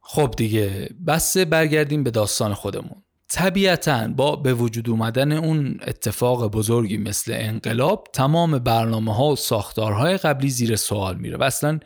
خب 0.00 0.34
دیگه 0.36 0.88
بس 1.06 1.36
برگردیم 1.36 2.04
به 2.04 2.10
داستان 2.10 2.54
خودمون 2.54 3.05
طبیعتا 3.28 4.08
با 4.08 4.36
به 4.36 4.54
وجود 4.54 4.90
اومدن 4.90 5.32
اون 5.32 5.78
اتفاق 5.86 6.50
بزرگی 6.50 6.98
مثل 6.98 7.32
انقلاب 7.36 8.08
تمام 8.12 8.58
برنامه 8.58 9.14
ها 9.14 9.28
و 9.28 9.36
ساختارهای 9.36 10.16
قبلی 10.16 10.50
زیر 10.50 10.76
سوال 10.76 11.16
میره 11.16 11.36
و 11.36 11.42
اصلا 11.42 11.80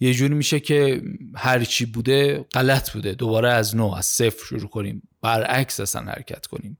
یه 0.00 0.14
جوری 0.14 0.34
میشه 0.34 0.60
که 0.60 1.02
هرچی 1.36 1.86
بوده 1.86 2.46
غلط 2.54 2.90
بوده. 2.90 3.12
دوباره 3.12 3.50
از 3.50 3.76
نو 3.76 3.94
از 3.94 4.06
صفر 4.06 4.44
شروع 4.44 4.68
کنیم. 4.68 5.02
برعکس 5.22 5.80
اصلا 5.80 6.02
حرکت 6.02 6.46
کنیم. 6.46 6.78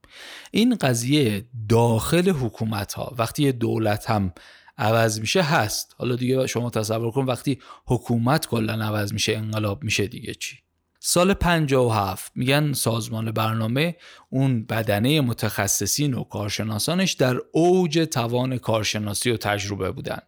این 0.51 0.75
قضیه 0.75 1.45
داخل 1.69 2.31
حکومت 2.31 2.93
ها 2.93 3.15
وقتی 3.19 3.53
دولت 3.53 4.11
هم 4.11 4.33
عوض 4.79 5.21
میشه 5.21 5.43
هست. 5.43 5.95
حالا 5.99 6.17
دیگه 6.17 6.47
شما 6.47 6.71
تصور 6.71 7.11
کن 7.11 7.25
وقتی 7.25 7.59
حکومت 7.87 8.47
کلا 8.47 8.73
عوض 8.73 9.13
میشه 9.13 9.37
انقلاب 9.37 9.85
میشه 9.85 10.07
دیگه 10.07 10.35
چی؟ 10.35 10.66
سال 11.09 11.35
57 11.35 12.33
میگن 12.35 12.73
سازمان 12.73 13.31
برنامه 13.31 13.97
اون 14.31 14.64
بدنه 14.64 15.21
متخصصین 15.21 16.14
و 16.14 16.25
کارشناسانش 16.25 17.12
در 17.12 17.37
اوج 17.53 17.99
توان 17.99 18.59
کارشناسی 18.59 19.31
و 19.31 19.37
تجربه 19.37 19.90
بودن. 19.90 20.19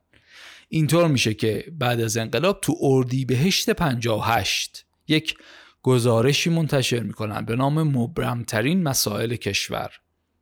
اینطور 0.69 1.09
میشه 1.09 1.35
که 1.35 1.65
بعد 1.79 2.01
از 2.01 2.17
انقلاب 2.17 2.61
تو 2.61 2.75
اردی 2.81 3.25
بهشت 3.25 3.71
58 3.71 4.87
یک 5.09 5.39
گزارشی 5.83 6.51
منتشر 6.51 7.01
می‌کنن 7.01 7.45
به 7.45 7.57
نام 7.57 7.83
مبرمترین 7.83 8.83
مسائل 8.83 9.37
کشور. 9.37 9.91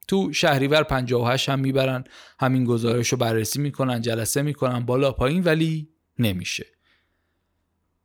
تو 0.09 0.33
شهریور 0.33 0.83
58 0.83 1.49
هم 1.49 1.59
می‌برن 1.59 2.05
همین 2.41 2.65
گزارش 2.65 3.09
رو 3.09 3.19
بررسی 3.19 3.61
می‌کنن 3.61 4.01
جلسه 4.01 4.43
می‌کنن 4.43 4.87
بالا 4.87 5.13
پایین 5.13 5.43
ولی 5.43 5.89
نمیشه. 6.19 6.76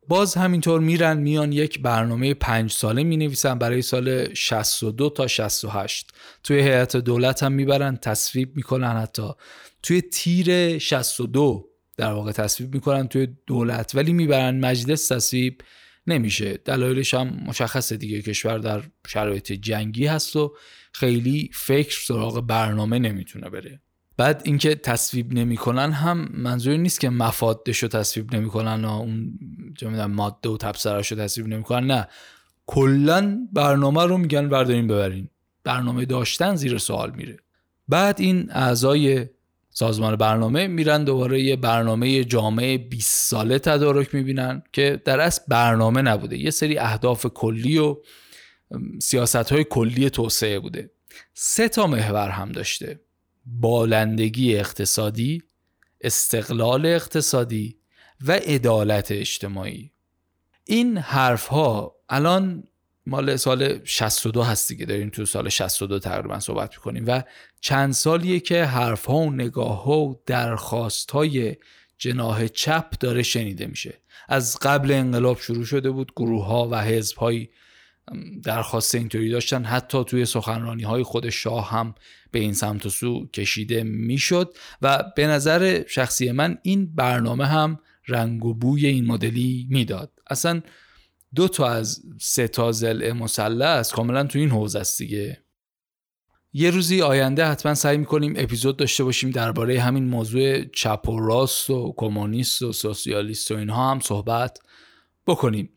باز 0.08 0.36
همینطور 0.36 0.82
میرن 0.82 1.18
میان 1.18 1.52
یک 1.52 1.82
برنامه 1.82 2.34
پنج 2.34 2.72
ساله 2.72 3.04
می 3.04 3.18
نویسن 3.18 3.60
برای 3.60 3.82
سال 3.82 4.34
62 4.34 5.10
تا 5.10 5.28
68 5.28 6.12
توی 6.44 6.60
هیئت 6.60 6.98
دولت 6.98 7.44
هم 7.44 7.52
می‌برن 7.52 7.98
تصویب 7.98 8.56
می‌کنن 8.56 9.02
حتی. 9.02 9.30
توی 9.84 10.02
تیر 10.02 10.78
62 10.78 11.70
در 11.98 12.14
واقع 12.14 12.32
تصویب 12.32 12.74
می‌کنن 12.74 13.08
توی 13.08 13.28
دولت 13.48 13.96
ولی 13.96 14.14
می‌برن 14.14 14.60
مجلس 14.60 15.08
تصویب 15.08 15.62
نمیشه. 16.08 16.58
دلایلش 16.58 17.14
هم 17.14 17.28
مشخصه 17.28 17.98
دیگه. 17.98 18.22
کشور 18.22 18.58
در 18.58 18.84
شرایط 19.08 19.52
جنگی 19.52 20.06
هست 20.06 20.36
و 20.36 20.56
خیلی 20.94 21.50
فکر 21.54 22.00
سراغ 22.08 22.48
برنامه 22.48 23.00
نمی‌تونه 23.00 23.50
بره. 23.50 23.81
بعد 24.18 24.42
اینکه 24.46 24.76
تصویب 24.76 25.34
نمی‌کنن 25.34 25.92
هم 25.92 26.30
منظوری 26.34 26.78
نیست 26.78 27.00
که 27.00 27.10
مفادش 27.10 27.78
رو 27.84 27.90
تصویب 27.90 28.36
نمی‌کنن 28.36 28.86
و 28.86 28.90
اون 28.90 29.40
ماده 30.08 30.50
و 30.50 30.58
تبصرهش 30.58 31.12
رو 31.12 31.18
تصویب 31.18 31.48
نمی‌کنن 31.48 31.88
نه. 31.88 32.08
کلا 32.66 33.48
برنامه 33.54 34.06
رو 34.06 34.18
میگن 34.18 34.50
بردارین 34.50 34.88
ببرین. 34.88 35.30
برنامه 35.64 36.06
داشتن 36.06 36.56
زیر 36.56 36.78
سوال 36.78 37.12
میره. 37.12 37.38
بعد 37.88 38.22
این 38.22 38.52
اعضای 38.52 39.26
سازمان 39.70 40.16
برنامه 40.16 40.68
میرن 40.68 41.04
دوباره 41.04 41.42
یه 41.42 41.56
برنامه 41.56 42.24
جامعه 42.24 42.78
20 42.78 43.30
ساله 43.30 43.60
تدارک 43.60 44.16
می‌بینن 44.16 44.64
که 44.74 45.02
در 45.06 45.20
اصل 45.20 45.42
برنامه 45.48 46.02
نبوده. 46.02 46.38
یه 46.38 46.50
سری 46.52 46.78
اهداف 46.78 47.26
کلی 47.26 47.78
و 47.78 47.98
سیاست 49.02 49.36
های 49.36 49.64
کلی 49.64 50.10
توسعه 50.10 50.60
بوده. 50.60 50.92
سه 51.34 51.70
تا 51.70 51.88
محور 51.88 52.30
هم 52.30 52.52
داشته. 52.52 53.00
بالندگی 53.60 54.58
اقتصادی 54.58 55.44
استقلال 56.02 56.86
اقتصادی 56.86 57.78
و 58.28 58.32
عدالت 58.32 59.12
اجتماعی. 59.12 59.92
این 60.66 60.98
حرف 60.98 61.48
ها 61.48 61.96
الان 62.10 62.64
مال 63.06 63.36
سال 63.36 63.86
62 63.86 64.44
هست 64.44 64.68
دیگه 64.68 64.86
داریم 64.86 65.10
تو 65.10 65.26
سال 65.26 65.50
62 65.50 66.00
تقریبا 66.00 66.40
صحبت 66.40 66.72
می‌کنیم 66.74 67.04
و 67.08 67.24
چند 67.62 67.94
سالیه 67.94 68.40
که 68.40 68.64
حرف 68.64 69.06
ها 69.06 69.16
و 69.16 69.32
نگاه 69.32 69.84
ها 69.84 70.00
و 70.00 70.22
درخواست 70.26 71.12
های 71.12 71.56
جناه 71.98 72.48
چپ 72.48 72.90
داره 73.00 73.24
شنیده 73.24 73.68
میشه. 73.68 74.02
از 74.30 74.58
قبل 74.62 74.92
انقلاب 74.92 75.40
شروع 75.40 75.66
شده 75.66 75.92
بود 75.92 76.12
گروه 76.16 76.46
ها 76.46 76.68
و 76.72 76.82
حزب 76.84 77.18
های 77.18 77.50
درخواست 78.44 78.96
اینطوری 78.96 79.30
داشتن. 79.30 79.64
حتی 79.64 80.04
توی 80.04 80.26
سخنرانی 80.26 80.84
های 80.84 81.04
خود 81.04 81.30
شاه 81.30 81.70
هم 81.70 81.96
به 82.32 82.40
این 82.40 82.54
سمت 82.54 82.86
و 82.86 82.90
سو 82.90 83.28
کشیده 83.28 83.84
می‌شد. 83.84 84.54
و 84.82 85.04
به 85.16 85.28
نظر 85.28 85.84
شخصی 85.88 86.32
من 86.32 86.58
این 86.64 86.96
برنامه 86.96 87.46
هم 87.46 87.80
رنگ 88.08 88.46
و 88.46 88.54
بوی 88.54 88.86
این 88.86 89.06
مدلی 89.06 89.68
می‌داد. 89.70 90.12
اصلا 90.30 90.62
دو 91.36 91.48
تا 91.48 91.68
از 91.68 92.02
سه 92.22 92.48
تا 92.48 92.72
زل 92.72 93.12
مثلث 93.12 93.92
کاملا 93.92 94.24
تو 94.24 94.40
این 94.40 94.50
حوزه 94.50 94.80
است 94.80 94.98
دیگه. 94.98 95.44
یه 96.54 96.70
روزی 96.70 97.02
آینده 97.02 97.46
حتما 97.46 97.74
سعی 97.74 97.98
می‌کنیم 97.98 98.34
اپیزود 98.38 98.78
داشته 98.78 99.04
باشیم 99.04 99.30
درباره 99.30 99.82
همین 99.82 100.06
موضوع 100.06 100.64
چپ 100.64 101.10
و 101.10 101.20
راست 101.20 101.70
و 101.70 101.94
کمونیست 101.98 102.62
و 102.62 102.74
سوسیالیست 102.74 103.52
و 103.52 103.56
اینها 103.56 103.92
هم 103.92 104.00
صحبت 104.00 104.60
بکنیم. 105.28 105.70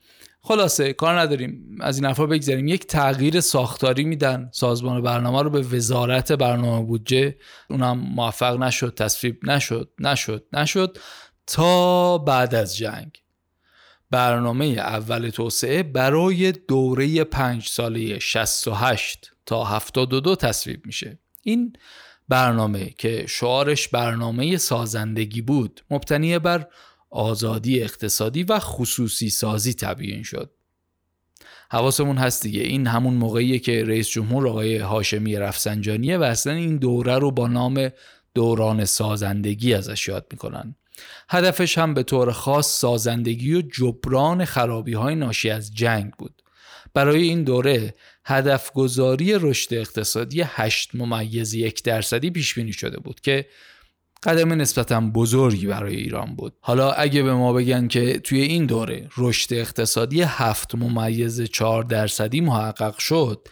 خلاصه 0.47 0.93
کار 0.93 1.21
نداریم. 1.21 1.79
از 1.81 1.97
این 1.97 2.05
حرفا 2.05 2.27
بگذاریم. 2.27 2.69
یک 2.69 2.87
تغییر 2.87 3.41
ساختاری 3.41 4.05
میدن. 4.05 4.51
سازمان 4.53 5.03
برنامه 5.03 5.43
رو 5.43 5.51
به 5.51 5.61
وزارت 5.61 6.33
برنامه 6.33 6.87
بودجه. 6.87 7.37
اونم 7.71 7.99
موفق 7.99 8.59
نشد 8.59 8.95
تصویب 8.95 9.39
نشد 9.43 9.91
نشد 9.99 10.47
نشد. 10.53 10.99
تا 11.47 12.19
بعد 12.19 12.55
از 12.55 12.77
جنگ. 12.77 13.11
برنامه 14.11 14.65
اول 14.65 15.29
توسعه 15.29 15.83
برای 15.83 16.53
دوره 16.53 17.25
پنج 17.25 17.69
ساله 17.69 18.19
68 18.19 19.33
تا 19.47 19.65
72 19.65 20.37
تصویب 20.37 20.87
میشه. 20.87 21.19
این 21.43 21.73
برنامه 22.29 22.91
که 22.91 23.27
شعارش 23.29 23.89
برنامه 23.89 24.57
سازندگی 24.57 25.43
بود 25.43 25.85
مبتنی 25.91 26.39
بر 26.39 26.67
آزادی 27.15 27.83
اقتصادی 27.83 28.43
و 28.43 28.59
خصوصی 28.59 29.31
سازی 29.31 29.75
تبیین 29.75 30.23
شد. 30.23 30.51
حواسمون 31.71 32.17
هست 32.17 32.43
دیگه. 32.43 32.61
این 32.61 32.87
همون 32.87 33.15
موقعیه 33.15 33.59
که 33.59 33.85
رئیس 33.85 34.09
جمهور 34.09 34.49
آقای 34.49 34.77
هاشمی 34.79 35.37
رفسنجانیه 35.37 36.19
و 36.19 36.23
اصلا 36.23 36.53
این 36.53 36.77
دوره 36.77 37.19
رو 37.19 37.31
با 37.31 37.49
نام 37.49 37.89
دوران 38.35 38.85
سازندگی 38.85 39.75
ازش 39.75 40.09
یاد 40.09 40.27
می‌کنن. 40.31 40.77
هدفش 41.29 41.79
هم 41.79 41.95
به 41.95 42.03
طور 42.03 42.33
خاص 42.33 42.79
سازندگی 42.79 43.55
و 43.55 43.63
جبران 43.63 44.45
خرابی 44.45 44.93
های 44.93 45.15
ناشی 45.15 45.51
از 45.51 45.75
جنگ 45.75 46.13
بود. 46.13 46.43
برای 46.95 47.23
این 47.23 47.45
دوره 47.45 47.95
هدف 48.25 48.73
گذاری 48.73 49.35
رشد 49.41 49.75
اقتصادی 49.75 50.43
8 50.47 50.95
ممیز 50.95 51.55
یک 51.55 51.83
درصدی 51.83 52.31
پیش 52.31 52.55
بینی 52.55 52.73
شده 52.73 52.99
بود 53.01 53.21
که 53.21 53.47
قدم 54.25 54.53
نسبتا 54.53 55.01
بزرگی 55.01 55.67
برای 55.67 55.97
ایران 55.97 56.37
بود. 56.37 56.53
حالا 56.61 56.93
اگه 56.93 57.23
به 57.23 57.35
ما 57.35 57.53
بگن 57.53 57.89
که 57.89 58.19
توی 58.19 58.41
این 58.41 58.67
دوره 58.67 59.09
رشد 59.17 59.55
اقتصادی 59.55 60.23
هفت 60.23 60.75
ممیز 60.75 61.43
4 61.43 61.83
درصدی 61.83 62.41
محقق 62.41 62.99
شد 62.99 63.49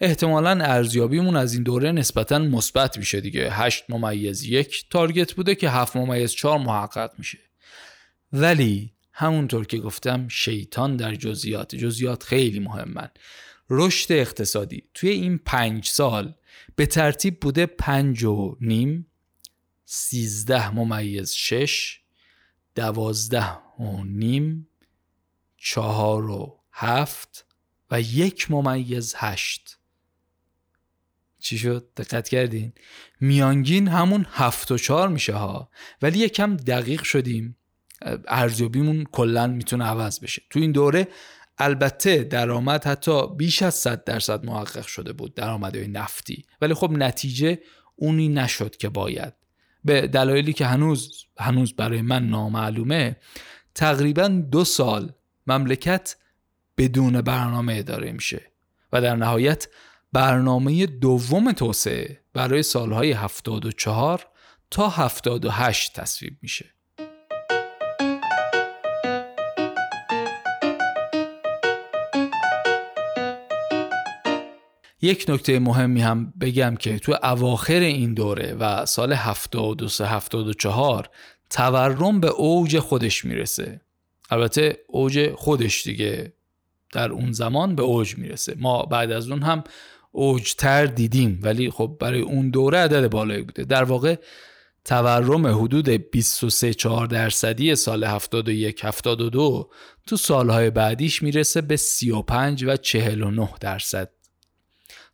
احتمالا 0.00 0.50
ارزیابیمون 0.50 1.36
از 1.36 1.54
این 1.54 1.62
دوره 1.62 1.92
نسبتا 1.92 2.38
مثبت 2.38 2.98
میشه 2.98 3.20
دیگه. 3.20 3.52
8 3.52 3.84
ممیز 3.88 4.44
یک 4.44 4.84
تارگت 4.90 5.32
بوده 5.32 5.54
که 5.54 5.70
7 5.70 5.96
ممیز 5.96 6.32
4 6.32 6.58
محقق 6.58 7.10
میشه. 7.18 7.38
ولی 8.32 8.92
همونطور 9.12 9.66
که 9.66 9.78
گفتم 9.78 10.28
شیطان 10.28 10.96
در 10.96 11.14
جزئیات 11.14 11.74
جزئیات 11.74 12.22
خیلی 12.22 12.60
مهمن. 12.60 13.08
رشد 13.70 14.12
اقتصادی 14.12 14.82
توی 14.94 15.10
این 15.10 15.38
پنج 15.38 15.86
سال 15.86 16.34
به 16.76 16.86
ترتیب 16.86 17.40
بوده 17.40 17.66
پنج 17.66 18.24
و 18.24 18.56
نیم 18.60 19.06
سیزده 19.88 20.74
ممیز 20.74 21.32
شش 21.32 22.00
دوازده 22.74 23.50
و 23.80 24.04
نیم 24.04 24.68
چهار 25.56 26.30
و 26.30 26.60
هفت 26.72 27.46
و 27.90 28.00
یک 28.00 28.50
ممیز 28.50 29.14
هشت. 29.16 29.78
چی 31.38 31.58
شد؟ 31.58 31.88
دقت 31.96 32.28
کردین؟ 32.28 32.72
میانگین 33.20 33.88
همون 33.88 34.26
هفت 34.30 34.72
و 34.72 34.78
چهار 34.78 35.08
میشه 35.08 35.34
ها. 35.34 35.70
ولی 36.02 36.18
یکم 36.18 36.56
دقیق 36.56 37.02
شدیم. 37.02 37.56
ارزیابیمون 38.28 39.04
کلا 39.04 39.46
می‌تونه 39.46 39.84
عوض 39.84 40.20
بشه. 40.20 40.42
تو 40.50 40.58
این 40.58 40.72
دوره 40.72 41.08
البته 41.58 42.24
درآمد 42.24 42.84
حتی 42.84 43.26
بیش 43.36 43.62
از 43.62 43.74
100 43.74 44.04
درصد 44.04 44.44
محقق 44.44 44.86
شده 44.86 45.12
بود 45.12 45.34
درآمد 45.34 45.76
نفتی. 45.76 46.46
ولی 46.60 46.74
خب 46.74 46.90
نتیجه 46.90 47.58
اونی 47.96 48.28
نشد 48.28 48.76
که 48.76 48.88
باید. 48.88 49.45
به 49.86 50.06
دلایلی 50.06 50.52
که 50.52 50.66
هنوز 50.66 51.26
هنوز 51.38 51.72
برای 51.72 52.02
من 52.02 52.28
نامعلومه 52.28 53.16
تقریبا 53.74 54.28
دو 54.28 54.64
سال 54.64 55.12
مملکت 55.46 56.16
بدون 56.78 57.20
برنامه 57.20 57.74
اداره 57.78 58.12
میشه 58.12 58.52
و 58.92 59.00
در 59.00 59.16
نهایت 59.16 59.68
برنامه 60.12 60.86
دوم 60.86 61.52
توسعه 61.52 62.20
برای 62.32 62.62
سالهای 62.62 63.12
74 63.12 64.26
تا 64.70 64.88
78 64.88 66.00
تصویب 66.00 66.38
میشه. 66.42 66.75
یک 75.02 75.24
نکته 75.28 75.58
مهمی 75.58 76.00
هم 76.00 76.32
بگم 76.40 76.76
که 76.76 76.98
تو 76.98 77.16
اواخر 77.22 77.80
این 77.80 78.14
دوره 78.14 78.54
و 78.54 78.86
سال 78.86 79.12
73 79.12 80.06
74 80.06 81.10
تورم 81.50 82.20
به 82.20 82.28
اوج 82.28 82.78
خودش 82.78 83.24
می‌رسه. 83.24 83.80
البته 84.30 84.78
اوج 84.88 85.32
خودش 85.34 85.84
دیگه 85.84 86.32
در 86.92 87.12
اون 87.12 87.32
زمان 87.32 87.74
به 87.74 87.82
اوج 87.82 88.18
می‌رسه. 88.18 88.54
ما 88.58 88.82
بعد 88.82 89.10
از 89.12 89.30
اون 89.30 89.42
هم 89.42 89.64
اوجتر 90.12 90.86
دیدیم 90.86 91.40
ولی 91.42 91.70
خب 91.70 91.96
برای 92.00 92.20
اون 92.20 92.50
دوره 92.50 92.78
عدد 92.78 93.10
بالایی 93.10 93.42
بوده. 93.42 93.64
در 93.64 93.84
واقع 93.84 94.16
تورم 94.84 95.46
حدود 95.46 95.88
23 95.88 96.74
4 96.74 97.06
درصدی 97.06 97.74
سال 97.74 98.04
71 98.04 98.84
72 98.84 99.70
تو 100.06 100.16
سالهای 100.16 100.70
بعدیش 100.70 101.22
می‌رسه 101.22 101.60
به 101.60 101.76
35 101.76 102.64
و 102.64 102.76
49 102.76 103.48
درصد. 103.60 104.15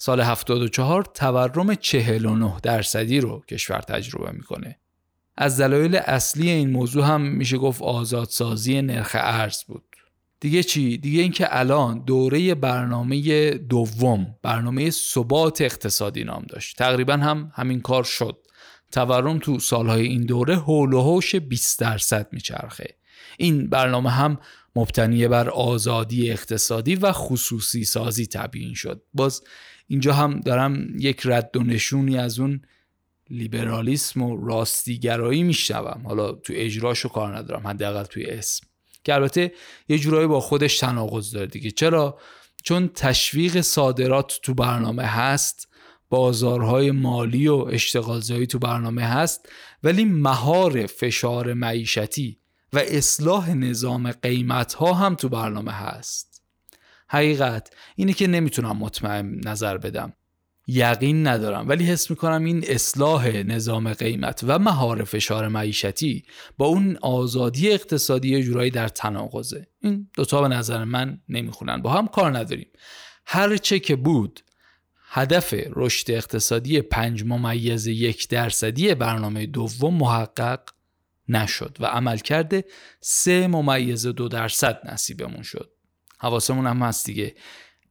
سال 0.05 0.21
74 0.21 1.05
تورم 1.15 1.75
49 1.75 2.61
درصدی 2.63 3.21
رو 3.21 3.43
کشور 3.49 3.81
تجربه 3.81 4.33
می‌کنه. 4.33 4.79
از 5.37 5.61
دلایل 5.61 5.97
اصلی 5.97 6.51
این 6.51 6.71
موضوع 6.71 7.05
هم 7.05 7.21
میشه 7.21 7.59
گفت 7.59 7.83
آزادسازی 7.83 8.83
نرخ 8.83 9.17
ارز 9.19 9.65
بود. 9.65 9.85
دیگه 10.41 10.63
چی؟ 10.63 10.99
دیگه 10.99 11.23
اینکه 11.23 11.59
الان 11.59 12.05
دوره 12.05 12.55
برنامه 12.55 13.51
دوم 13.51 14.37
برنامه 14.43 14.91
ثبات 14.91 15.61
اقتصادی 15.61 16.25
نام 16.25 16.45
داشت. 16.49 16.79
تقریبا 16.79 17.17
هم 17.17 17.53
همین 17.55 17.81
کار 17.81 18.05
شد. 18.05 18.39
تورم 18.93 19.39
تو 19.39 19.59
سالهای 19.59 20.07
این 20.07 20.27
دوره 20.27 20.57
حول 20.57 20.93
و 20.93 21.01
حوش 21.01 21.35
20 21.35 21.81
درصد 21.81 22.29
میچرخه. 22.33 22.97
این 23.39 23.71
برنامه 23.71 24.11
هم 24.11 24.39
مبتنی 24.77 25.29
بر 25.29 25.51
آزادی 25.51 26.31
اقتصادی 26.31 26.95
و 26.95 27.13
خصوصی 27.13 27.85
سازی 27.85 28.27
تبیین 28.27 28.75
شد. 28.75 29.03
باز 29.15 29.43
اینجا 29.87 30.13
هم 30.13 30.41
دارم 30.41 30.87
یک 30.99 31.21
رد 31.25 31.57
و 31.57 31.63
نشونی 31.63 32.19
از 32.19 32.39
اون 32.39 32.63
لیبرالیسم 33.31 34.23
و 34.23 34.47
راستیگرایی 34.47 35.43
میشنوم. 35.43 36.03
حالا 36.07 36.33
تو 36.33 36.53
اجراشو 36.57 37.09
کار 37.09 37.37
ندارم 37.37 37.67
حداقل 37.67 38.05
توی 38.05 38.25
اسم. 38.25 38.67
که 39.05 39.15
البته 39.15 39.53
یه 39.89 39.99
جورایی 39.99 40.27
با 40.27 40.41
خودش 40.41 40.79
تناقض 40.79 41.31
داره 41.31 41.47
دیگه. 41.47 41.71
چرا؟ 41.71 42.19
چون 42.63 42.91
تشویق 42.95 43.61
صادرات 43.61 44.39
تو 44.43 44.55
برنامه 44.55 45.03
هست 45.03 45.69
بازارهای 46.09 46.91
مالی 46.91 47.49
و 47.49 47.55
اشتغالزایی 47.55 48.47
تو 48.47 48.59
برنامه 48.59 49.03
هست 49.03 49.49
ولی 49.83 50.05
مهار 50.05 50.87
فشار 50.87 51.55
معیشتی 51.55 52.39
و 52.73 52.79
اصلاح 52.79 53.55
نظام 53.55 54.13
قیمت 54.13 54.75
ها 54.75 54.95
هم 54.95 55.15
تو 55.15 55.29
برنامه 55.29 55.73
هست. 55.73 56.32
حقیقت. 57.13 57.71
اینه 57.97 58.13
که 58.13 58.27
نمی‌تونم 58.27 58.77
مطمئن 58.77 59.41
نظر 59.45 59.79
بدم. 59.79 60.13
یقین 60.67 61.27
ندارم. 61.27 61.69
ولی 61.69 61.85
حس 61.85 62.11
می‌کنم 62.11 62.45
این 62.45 62.65
اصلاح 62.69 63.29
نظام 63.29 63.93
قیمت 63.93 64.41
و 64.47 64.59
مهار 64.59 65.05
فشار 65.05 65.49
معیشتی 65.49 66.25
با 66.59 66.67
اون 66.67 66.99
آزادی 67.03 67.71
اقتصادی 67.71 68.43
جورایی 68.43 68.71
در 68.71 68.89
تناقضه. 68.89 69.67
این 69.81 70.11
دوتا 70.15 70.43
به 70.43 70.49
نظر 70.49 70.85
من 70.85 71.21
نمی‌خونن. 71.29 71.83
با 71.83 71.91
هم 71.91 72.07
کار 72.07 72.39
نداریم. 72.39 72.69
هر 73.27 73.57
چه 73.57 73.79
که 73.79 73.97
بود 73.97 74.41
هدف 75.09 75.55
رشد 75.71 76.11
اقتصادی 76.11 76.81
پنج 76.81 77.25
ممیز 77.27 77.87
یک 77.87 78.29
درصدی 78.29 78.95
برنامه 78.95 79.47
دوم 79.47 79.95
محقق 79.95 80.61
نشد 81.29 81.77
و 81.81 81.87
عمل 81.87 82.19
کرده 82.19 82.65
سه 83.01 83.47
ممیز 83.47 84.07
دو 84.07 84.29
درصد 84.29 84.81
نصیبمون 84.93 85.43
شد. 85.43 85.71
حواسمون 86.23 86.67
هم 86.67 86.83
هست 86.83 87.07
دیگه. 87.07 87.35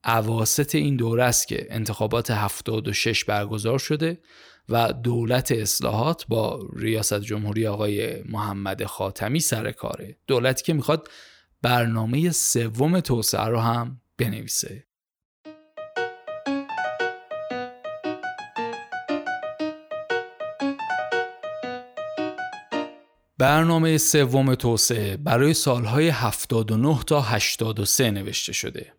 عواست 0.04 0.76
این 0.76 0.96
دوره 0.96 1.24
است 1.24 1.48
که 1.48 1.68
انتخابات 1.70 2.32
76 2.32 3.26
برگزار 3.26 3.80
شده 3.80 4.20
و 4.70 4.94
دولت 4.94 5.52
اصلاحات 5.52 6.26
با 6.28 6.70
ریاست 6.76 7.22
جمهوری 7.22 7.68
آقای 7.68 8.24
محمد 8.24 8.86
خاتمی 8.86 9.40
سر 9.40 9.72
کاره. 9.72 10.18
دولتی 10.28 10.64
که 10.64 10.74
می‌خواد 10.74 11.08
برنامه 11.62 12.32
سوم 12.32 13.00
توسعه 13.00 13.46
رو 13.46 13.60
هم 13.60 14.02
بنویسه. 14.18 14.88
برنامه 23.42 23.98
سوم 23.98 24.56
توسعه 24.56 25.18
برای 25.18 25.54
سالهای 25.54 26.10
79 26.10 27.00
تا 27.08 27.22
83 27.22 28.12
نوشته 28.12 28.54
شده. 28.54 28.94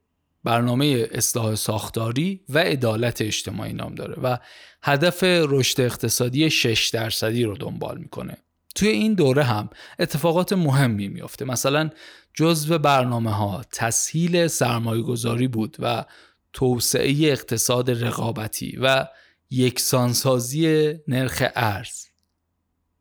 برنامه 0.44 1.08
اصلاح 1.10 1.54
ساختاری 1.54 2.40
و 2.48 2.58
عدالت 2.58 3.22
اجتماعی 3.22 3.72
نام 3.72 3.94
داره 3.94 4.14
و 4.22 4.38
هدف 4.82 5.22
رشد 5.22 5.80
اقتصادی 5.80 6.50
6 6.50 6.88
درصدی 6.88 7.44
رو 7.44 7.56
دنبال 7.56 7.98
می‌کنه. 7.98 8.36
توی 8.74 8.88
این 8.88 9.14
دوره 9.14 9.42
هم 9.42 9.70
اتفاقات 9.98 10.52
مهمی 10.52 11.08
میافته. 11.08 11.44
مثلا 11.44 11.90
جزو 12.34 12.78
برنامه 12.78 13.34
ها 13.34 13.64
تسهیل 13.72 14.46
سرمایه 14.46 15.02
گذاری 15.02 15.48
بود 15.48 15.76
و 15.78 16.04
توسعه 16.52 17.32
اقتصاد 17.32 18.04
رقابتی 18.04 18.78
و 18.82 19.06
یکسانسازی 19.50 20.94
نرخ 21.08 21.42
ارز. 21.54 22.11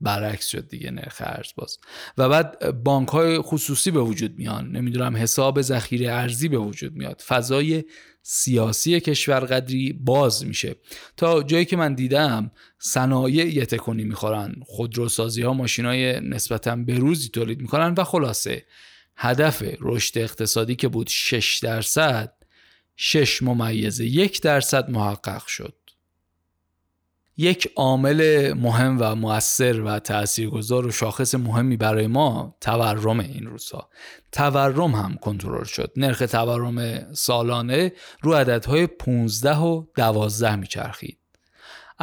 برعکس 0.01 0.47
شد 0.47 0.67
دیگه 0.67 0.91
نرخ 0.91 1.21
ارز 1.25 1.51
باز. 1.55 1.77
و 2.17 2.29
بعد 2.29 2.83
بانک 2.83 3.09
های 3.09 3.39
خصوصی 3.39 3.91
به 3.91 4.01
وجود 4.01 4.37
میان. 4.37 4.71
نمی‌دونم 4.71 5.17
حساب 5.17 5.61
ذخیره 5.61 6.13
ارزی 6.13 6.47
به 6.47 6.57
وجود 6.57 6.95
میاد. 6.95 7.21
فضای 7.27 7.83
سیاسی 8.23 8.99
کشور 8.99 9.39
قدری 9.39 9.93
باز 9.93 10.45
میشه. 10.45 10.75
تا 11.17 11.43
جایی 11.43 11.65
که 11.65 11.77
من 11.77 11.93
دیدم 11.93 12.51
صنایع 12.79 13.45
یه 13.45 13.65
تکونی 13.65 14.03
می‌خورن. 14.03 14.55
خودروسازی 14.65 15.41
ها 15.41 15.53
ماشین 15.53 15.85
های 15.85 16.19
نسبتا 16.19 16.75
بروزی 16.75 17.29
تولید 17.29 17.61
می‌کنن 17.61 17.93
و 17.97 18.03
خلاصه 18.03 18.65
هدف 19.15 19.63
رشد 19.79 20.17
اقتصادی 20.17 20.75
که 20.75 20.87
بود 20.87 21.07
6 21.07 21.59
درصد 21.59 22.33
6 22.95 23.43
ممیز 23.43 23.99
یک 23.99 24.41
درصد 24.41 24.89
محقق 24.89 25.47
شد. 25.47 25.80
یک 27.41 27.71
عامل 27.75 28.53
مهم 28.53 28.97
و 28.99 29.15
موثر 29.15 29.81
و 29.81 29.99
تاثیرگذار 29.99 30.87
و 30.87 30.91
شاخص 30.91 31.35
مهمی 31.35 31.77
برای 31.77 32.07
ما 32.07 32.55
تورم 32.61 33.19
این 33.19 33.45
روزها. 33.45 33.89
تورم 34.31 34.91
هم 34.91 35.15
کنترل 35.21 35.63
شد. 35.63 35.91
نرخ 35.97 36.19
تورم 36.19 37.07
سالانه 37.13 37.91
رو 38.21 38.33
عددهای 38.33 38.87
15 38.87 39.57
و 39.57 39.85
12 39.95 40.55
میچرخید. 40.55 41.20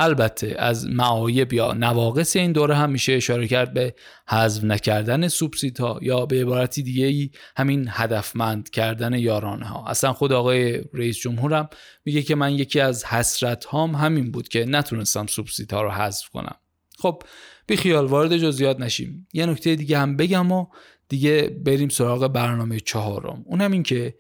البته 0.01 0.55
از 0.59 0.87
معایب 0.87 1.53
یا 1.53 1.73
نواقص 1.73 2.37
این 2.37 2.53
دوره 2.53 2.75
هم 2.75 2.91
میشه 2.91 3.13
اشاره 3.13 3.49
کرد 3.49 3.75
به 3.75 3.95
حذف 4.29 4.65
نکردن 4.65 5.29
سوبسیدها 5.29 5.99
یا 6.03 6.27
به 6.27 6.41
عبارتی 6.41 6.83
دیگه 6.83 7.07
ای 7.07 7.31
همین 7.57 7.89
هدفمند 7.91 8.71
کردن 8.71 9.15
یارانه 9.15 9.67
ها 9.67 9.85
اصلا 9.87 10.13
خود 10.13 10.33
آقای 10.33 10.85
رئیس 10.93 11.19
جمهورم 11.19 11.69
میگه 12.05 12.23
که 12.23 12.35
من 12.35 12.53
یکی 12.53 12.81
از 12.81 13.05
حسرت 13.05 13.65
هام 13.65 13.95
همین 13.95 14.31
بود 14.31 14.49
که 14.49 14.65
نتونستم 14.65 15.27
سوبسیدها 15.27 15.83
رو 15.83 15.91
حذف 15.91 16.29
کنم. 16.29 16.57
خب 16.99 17.23
بی 17.67 17.77
خیال 17.77 18.07
وارد 18.07 18.37
جزئیات 18.37 18.81
نشیم. 18.81 19.29
یه 19.33 19.47
نکته 19.47 19.77
دیگه 19.77 19.99
هم 19.99 20.17
بگم 20.17 20.53
و 20.53 20.67
دیگه 21.09 21.59
بریم 21.65 21.89
سراغ 21.89 22.27
برنامه 22.27 22.81
چهارم. 22.81 23.45
اونم 23.47 23.73
این 23.73 23.83
که 23.83 24.15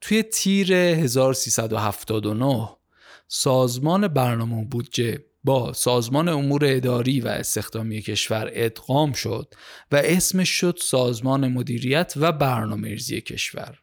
توی 0.00 0.22
تیر 0.22 0.72
1379 0.72 2.77
سازمان 3.30 4.08
برنامه 4.08 4.64
بودجه 4.64 5.24
با 5.44 5.72
سازمان 5.72 6.28
امور 6.28 6.60
اداری 6.64 7.20
و 7.20 7.28
استخدامی 7.28 8.02
کشور 8.02 8.50
ادغام 8.52 9.12
شد 9.12 9.54
و 9.92 9.96
اسمش 9.96 10.48
شد 10.48 10.78
سازمان 10.82 11.48
مدیریت 11.48 12.12
و 12.16 12.32
برنامه 12.32 12.88
ریزی 12.88 13.20
کشور. 13.20 13.78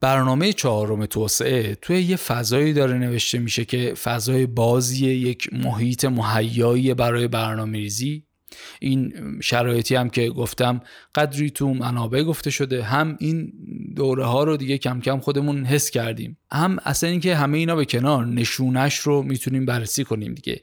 برنامه 0.00 0.52
چهارم 0.52 1.06
توسعه 1.06 1.74
توی 1.74 2.02
یه 2.02 2.16
فضایی 2.16 2.72
داره 2.72 2.98
نوشته 2.98 3.38
میشه 3.38 3.64
که 3.64 3.94
فضای 3.94 4.46
بازی 4.46 5.06
یک 5.06 5.52
محیط 5.52 6.04
مهیایی 6.04 6.94
برای 6.94 7.28
برنامه 7.28 7.78
ریزی 7.78 8.29
این 8.82 9.14
شرایطی 9.42 9.94
هم 9.94 10.10
که 10.10 10.28
گفتم 10.28 10.80
قدری 11.14 11.50
تو 11.50 11.74
منابع 11.74 12.22
گفته 12.22 12.50
شده 12.50 12.82
هم 12.82 13.16
این 13.20 13.52
دوره 13.96 14.24
ها 14.24 14.44
رو 14.44 14.56
دیگه 14.56 14.78
کم 14.78 15.00
کم 15.00 15.20
خودمون 15.20 15.64
حس 15.64 15.90
کردیم. 15.90 16.38
هم 16.52 16.78
اصلا 16.84 17.10
اینکه 17.10 17.36
همه 17.36 17.58
اینا 17.58 17.76
به 17.76 17.84
کنار 17.84 18.26
نشونش 18.26 18.98
رو 18.98 19.22
می‌تونیم 19.22 19.66
بررسی 19.66 20.04
کنیم 20.04 20.34
دیگه. 20.34 20.62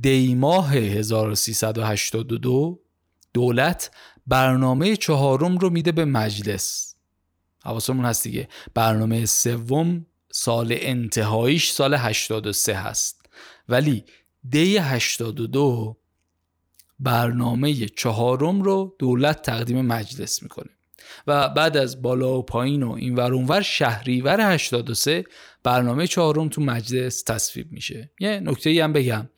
دیماه 0.00 0.74
1382 0.74 2.80
دولت 3.34 3.90
برنامه 4.26 4.96
چهارم 4.96 5.58
رو 5.58 5.70
میده 5.70 5.92
به 5.92 6.04
مجلس. 6.04 6.94
حواسمون 7.64 8.04
هست 8.04 8.24
دیگه. 8.24 8.48
برنامه 8.74 9.26
سوم 9.26 10.06
سال 10.32 10.68
انتهاییش 10.70 11.70
سال 11.70 11.94
83 11.94 12.74
هست. 12.74 13.26
ولی 13.68 14.04
دی 14.50 14.78
82 14.78 15.96
برنامه 16.98 17.74
چهارم 17.74 18.62
رو 18.62 18.96
دولت 18.98 19.42
تقدیم 19.42 19.80
مجلس 19.80 20.42
می‌کنه. 20.42 20.70
و 21.26 21.48
بعد 21.48 21.76
از 21.76 22.02
بالا 22.02 22.38
و 22.38 22.42
پایین 22.42 22.82
و 22.82 22.92
این 22.92 23.14
ور 23.14 23.32
اونور 23.32 23.62
شهریور 23.62 24.52
83 24.52 25.24
برنامه 25.62 26.06
چهارم 26.06 26.48
تو 26.48 26.60
مجلس 26.60 27.22
تصویب 27.22 27.72
میشه. 27.72 28.10
یه 28.20 28.40
نکته 28.40 28.70
ای 28.70 28.80
هم 28.80 28.92
بگم. 28.92 29.28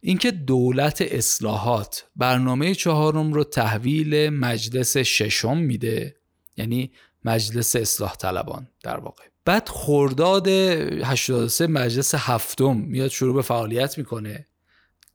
اینکه 0.00 0.30
دولت 0.30 1.02
اصلاحات 1.02 2.04
برنامه 2.16 2.74
چهارم 2.74 3.32
رو 3.32 3.44
تحویل 3.44 4.28
مجلس 4.28 4.96
ششم 4.96 5.56
میده 5.56 6.16
یعنی 6.56 6.92
مجلس 7.24 7.76
اصلاح 7.76 8.16
طلبان 8.16 8.68
در 8.82 8.96
واقع. 8.96 9.22
بعد 9.44 9.68
خرداد 9.68 10.48
83 10.48 11.66
مجلس 11.66 12.14
هفتم 12.14 12.76
میاد 12.76 13.08
شروع 13.08 13.34
به 13.34 13.42
فعالیت 13.42 13.98
می‌کنه. 13.98 14.46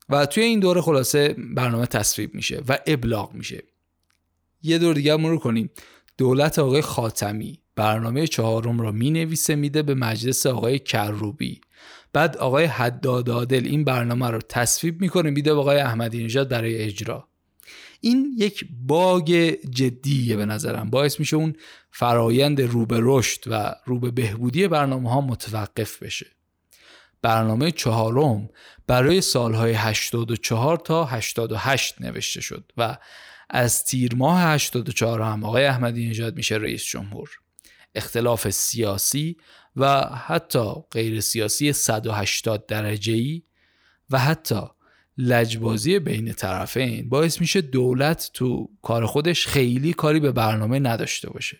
و 0.09 0.25
توی 0.25 0.43
این 0.43 0.59
دوره 0.59 0.81
خلاصه 0.81 1.35
برنامه 1.55 1.85
تصویب 1.85 2.35
میشه 2.35 2.63
و 2.67 2.79
ابلاغ 2.87 3.33
میشه. 3.33 3.63
یه 4.61 4.77
دور 4.77 4.95
دیگه 4.95 5.15
مرور 5.15 5.39
کنیم. 5.39 5.69
دولت 6.17 6.59
آقای 6.59 6.81
خاتمی 6.81 7.59
برنامه 7.75 8.27
چهارم 8.27 8.81
را 8.81 8.91
می 8.91 9.11
نویسه 9.11 9.55
میده 9.55 9.81
به 9.81 9.95
مجلس 9.95 10.45
آقای 10.45 10.79
کروبی. 10.79 11.61
بعد 12.13 12.37
آقای 12.37 12.65
حدادادل 12.65 13.65
این 13.65 13.83
برنامه 13.83 14.29
رو 14.29 14.39
تصویب 14.49 15.01
می‌کنه 15.01 15.29
میده 15.29 15.53
به 15.53 15.59
آقای 15.59 15.79
احمدی 15.79 16.23
نژاد 16.23 16.49
برای 16.49 16.77
اجرا. 16.77 17.27
این 18.01 18.35
یک 18.37 18.65
باگ 18.87 19.55
جدیه 19.69 20.35
به 20.35 20.45
نظرم. 20.45 20.89
باعث 20.89 21.19
میشه 21.19 21.35
اون 21.35 21.55
فرایند 21.91 22.61
رو 22.61 22.85
به 22.85 22.99
رشد 23.01 23.43
و 23.47 23.75
رو 23.85 23.99
به 23.99 24.11
بهبودی 24.11 24.67
برنامه 24.67 25.09
ها 25.09 25.21
متوقف 25.21 26.03
بشه. 26.03 26.25
برنامه 27.21 27.71
چهارم 27.71 28.49
برای 28.87 29.21
سالهای 29.21 29.73
84 29.73 30.77
تا 30.77 31.05
88 31.05 32.01
نوشته 32.01 32.41
شد 32.41 32.71
و 32.77 32.97
از 33.49 33.85
تیر 33.85 34.15
ماه 34.15 34.53
84 34.53 35.21
هم 35.21 35.43
آقای 35.43 35.65
احمدی 35.65 36.09
نژاد 36.09 36.35
میشه 36.35 36.55
رئیس 36.55 36.83
جمهور. 36.83 37.29
اختلاف 37.95 38.49
سیاسی 38.49 39.37
و 39.75 40.01
حتی 40.01 40.73
غیر 40.91 41.19
سیاسی 41.19 41.73
180 41.73 42.65
درجه 42.65 43.13
ای 43.13 43.43
و 44.09 44.19
حتی 44.19 44.61
لجبازی 45.17 45.99
بین 45.99 46.33
طرفین 46.33 47.09
باعث 47.09 47.41
میشه 47.41 47.61
دولت 47.61 48.29
تو 48.33 48.69
کار 48.81 49.05
خودش 49.05 49.47
خیلی 49.47 49.93
کاری 49.93 50.19
به 50.19 50.31
برنامه 50.31 50.79
نداشته 50.79 51.29
باشه. 51.29 51.59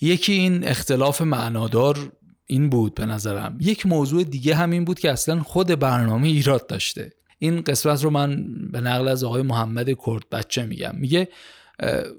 یکی 0.00 0.32
این 0.32 0.68
اختلاف 0.68 1.22
معنادار 1.22 2.12
این 2.46 2.70
بود 2.70 2.94
به 2.94 3.06
نظرم. 3.06 3.58
یک 3.60 3.86
موضوع 3.86 4.24
دیگه 4.24 4.54
همین 4.54 4.84
بود 4.84 4.98
که 4.98 5.10
اصلا 5.10 5.42
خود 5.42 5.66
برنامه 5.66 6.28
ایراد 6.28 6.66
داشته. 6.66 7.12
این 7.38 7.60
قسمت 7.60 8.04
رو 8.04 8.10
من 8.10 8.44
به 8.72 8.80
نقل 8.80 9.08
از 9.08 9.24
آقای 9.24 9.42
محمد 9.42 9.88
کرد 10.06 10.28
بچه 10.32 10.66
میگم. 10.66 10.94
میگه 10.94 11.28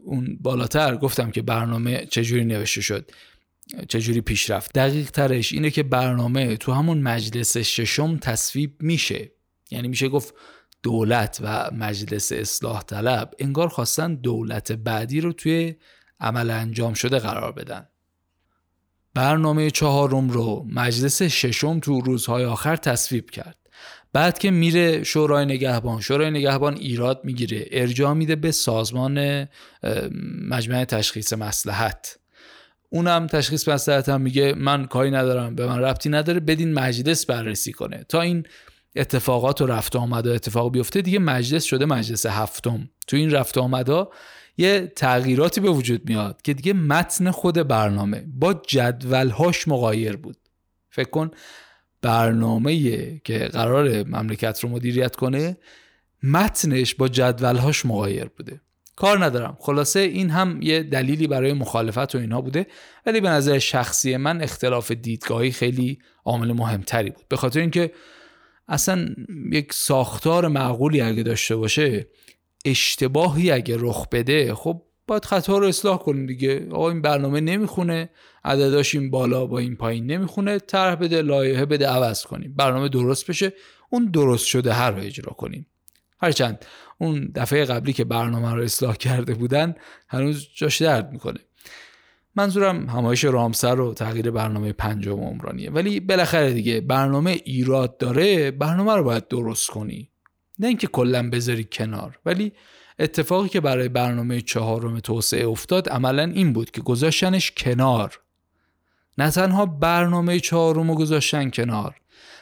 اون 0.04 0.38
بالاتر 0.42 0.98
گفتم 0.98 1.32
که 1.32 1.42
برنامه 1.42 2.06
چجوری 2.06 2.46
نوشته 2.46 2.82
شد 2.82 3.12
چجوری 3.88 4.22
پیش 4.22 4.50
رفت 4.50 4.74
دقیق 4.74 5.12
ترش 5.12 5.54
اینه 5.54 5.70
که 5.70 5.84
برنامه 5.84 6.58
تو 6.58 6.72
همون 6.72 7.02
مجلس 7.02 7.58
ششم 7.58 8.18
تصویب 8.18 8.76
میشه. 8.80 9.32
یعنی 9.72 9.88
میشه 9.88 10.10
گفت 10.10 10.34
دولت 10.84 11.40
و 11.44 11.72
مجلس 11.72 12.32
اصلاح 12.32 12.84
طلب 12.84 13.32
انگار 13.40 13.68
خواستن 13.68 14.16
دولت 14.16 14.72
بعدی 14.72 15.22
رو 15.22 15.34
توی 15.34 15.76
عمل 16.20 16.50
انجام 16.50 16.94
شده 16.94 17.20
قرار 17.20 17.52
بدن. 17.52 17.88
برنامه 19.16 19.72
چهارم 19.72 20.30
رو 20.30 20.66
مجلس 20.74 21.22
ششم 21.22 21.80
تو 21.80 22.02
روزهای 22.02 22.46
آخر 22.46 22.76
تصویب 22.76 23.30
کرد. 23.30 23.56
بعد 24.14 24.38
که 24.38 24.52
میره 24.52 25.04
شورای 25.04 25.46
نگهبان 25.46 26.02
شورای 26.02 26.32
نگهبان 26.32 26.78
ایراد 26.78 27.22
می‌گیره 27.24 27.66
ارجاع 27.72 28.14
میده 28.14 28.36
به 28.36 28.52
سازمان 28.52 29.48
مجمع 30.50 30.86
تشخیص 30.86 31.34
مسلحت 31.34 32.18
اونم 32.90 33.28
تشخیص 33.28 33.70
مسلحت 33.70 34.10
هم 34.10 34.22
میگه 34.22 34.54
من 34.58 34.86
کاری 34.86 35.12
ندارم 35.12 35.56
به 35.56 35.68
من 35.68 35.80
ربطی 35.80 36.10
نداره 36.10 36.40
بدین 36.40 36.74
مجلس 36.74 37.26
بررسی 37.26 37.72
کنه. 37.72 38.06
تا 38.10 38.22
این 38.22 38.44
اتفاقات 38.96 39.62
و 39.62 39.66
رفت 39.66 39.96
آمد 39.96 40.28
و 40.28 40.32
اتفاق 40.32 40.72
بیفته 40.72 41.02
دیگه 41.02 41.20
مجلس 41.20 41.64
شده 41.64 41.86
مجلس 41.86 42.26
هفتم. 42.26 42.90
تو 43.08 43.18
این 43.18 43.32
رفت 43.32 43.58
آمدا 43.58 44.10
یه 44.58 44.92
تغییراتی 44.96 45.62
به 45.62 45.70
وجود 45.70 46.10
میاد 46.10 46.42
که 46.42 46.54
دیگه 46.54 46.74
متن 46.74 47.32
خود 47.32 47.68
برنامه 47.68 48.26
با 48.28 48.54
جدولهاش 48.54 49.68
مغایر 49.68 50.18
بود. 50.18 50.38
فکر 50.90 51.10
کن 51.10 51.32
برنامه 52.02 53.20
که 53.20 53.38
قرار 53.40 54.04
مملکت 54.04 54.60
رو 54.60 54.70
مدیریت 54.70 55.16
کنه 55.16 55.58
متنش 56.24 56.96
با 56.96 57.08
جدولهاش 57.08 57.86
مغایر 57.86 58.26
بوده. 58.26 58.62
کار 58.96 59.26
ندارم. 59.26 59.58
خلاصه 59.60 60.00
این 60.00 60.30
هم 60.30 60.62
یه 60.62 60.84
دلیلی 60.84 61.28
برای 61.28 61.54
مخالفت 61.54 62.16
و 62.16 62.18
اینها 62.18 62.42
بوده 62.42 62.68
ولی 63.06 63.22
به 63.22 63.30
نظر 63.30 63.60
شخصی 63.60 64.18
من 64.18 64.42
اختلاف 64.42 64.92
دیدگاهی 64.92 65.52
خیلی 65.52 66.00
عامل 66.26 66.52
مهمتری 66.52 67.10
بود. 67.10 67.26
به 67.30 67.38
خاطر 67.38 67.60
اینکه 67.60 67.92
اصلا 68.68 69.08
یک 69.52 69.74
ساختار 69.74 70.48
معقولی 70.48 71.02
اگه 71.02 71.24
داشته 71.24 71.56
باشه 71.56 72.08
اشتباهی 72.66 73.52
اگه 73.52 73.78
رخ 73.80 74.08
بده 74.12 74.56
خب 74.56 74.82
باید 75.08 75.26
خطا 75.26 75.58
رو 75.58 75.68
اصلاح 75.68 75.98
کنیم 75.98 76.26
دیگه. 76.26 76.68
آقا 76.72 76.90
این 76.90 77.02
برنامه 77.02 77.40
نمی‌خونه 77.40 78.10
عدداش 78.44 78.96
این 78.96 79.12
بالا 79.12 79.46
با 79.46 79.60
این 79.60 79.76
پایین 79.76 80.06
نمی‌خونه 80.06 80.60
طرح 80.60 80.96
بده 80.96 81.22
لایحه 81.22 81.66
بده 81.66 81.88
عوض 81.88 82.24
کنیم. 82.24 82.54
برنامه 82.58 82.90
درست 82.90 83.30
بشه 83.30 83.54
اون 83.90 84.06
درست 84.06 84.46
شده 84.46 84.74
هر 84.74 84.92
رو 84.92 85.02
اجرا 85.02 85.34
کنیم. 85.34 85.68
هرچند 86.22 86.66
اون 86.98 87.32
دفعه 87.36 87.66
قبلی 87.66 87.94
که 87.94 88.04
برنامه 88.04 88.54
رو 88.54 88.64
اصلاح 88.64 88.96
کرده 88.96 89.34
بودن 89.34 89.76
هنوز 90.08 90.48
جاش 90.56 90.82
درد 90.82 91.12
می‌کنه. 91.12 91.40
منظورم 92.36 92.90
همایش 92.90 93.24
رامسر 93.24 93.80
و 93.80 93.94
تغییر 93.94 94.32
برنامه 94.32 94.74
پنجم 94.74 95.20
عمرانیه. 95.20 95.72
ولی 95.72 96.00
بالاخره 96.00 96.54
دیگه 96.54 96.82
برنامه 96.82 97.32
ایراد 97.32 97.98
داره 97.98 98.52
برنامه 98.52 98.94
رو 98.94 99.04
باید 99.04 99.28
درست 99.28 99.70
کنی. 99.70 100.12
نه 100.60 100.68
اینکه 100.68 100.88
کلا 100.88 101.30
بذاری 101.30 101.68
کنار. 101.72 102.20
ولی 102.26 102.54
اتفاقی 103.00 103.50
که 103.50 103.62
برای 103.62 103.90
برنامه 103.90 104.42
چهارم 104.42 105.00
توسعه 105.00 105.48
افتاد 105.48 105.90
عملا 105.90 106.24
این 106.24 106.54
بود 106.54 106.72
که 106.72 106.82
گذاشتنش 106.82 107.52
کنار. 107.52 108.20
نه 109.18 109.32
تنها 109.32 109.66
برنامه 109.66 110.40
چهارم 110.40 110.92
رو 110.92 110.96
گذاشتن 110.96 111.50
کنار 111.50 111.96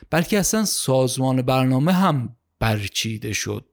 بلکه 0.09 0.39
اصلا 0.39 0.65
سازمان 0.65 1.41
برنامه 1.41 1.91
هم 1.91 2.35
برچیده 2.59 3.33
شد. 3.33 3.65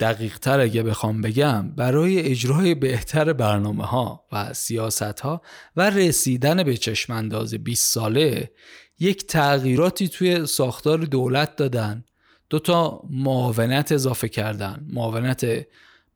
دقیق 0.00 0.38
تر 0.38 0.60
اگه 0.60 0.82
بخوام 0.82 1.20
بگم 1.20 1.70
برای 1.70 2.20
اجرای 2.20 2.74
بهتر 2.74 3.32
برنامه 3.32 3.84
ها 3.84 4.24
و 4.32 4.52
سیاست 4.52 5.20
ها 5.20 5.42
و 5.76 5.90
رسیدن 5.90 6.62
به 6.62 6.76
چشمانداز 6.76 7.54
20 7.54 7.92
ساله 7.94 8.50
یک 8.98 9.26
تغییراتی 9.26 10.08
توی 10.08 10.46
ساختار 10.46 10.98
دولت 10.98 11.56
دادن. 11.56 12.04
دو 12.50 12.58
تا 12.58 13.02
معاونت 13.10 13.92
اضافه 13.92 14.28
کردن. 14.28 14.86
معاونت 14.92 15.66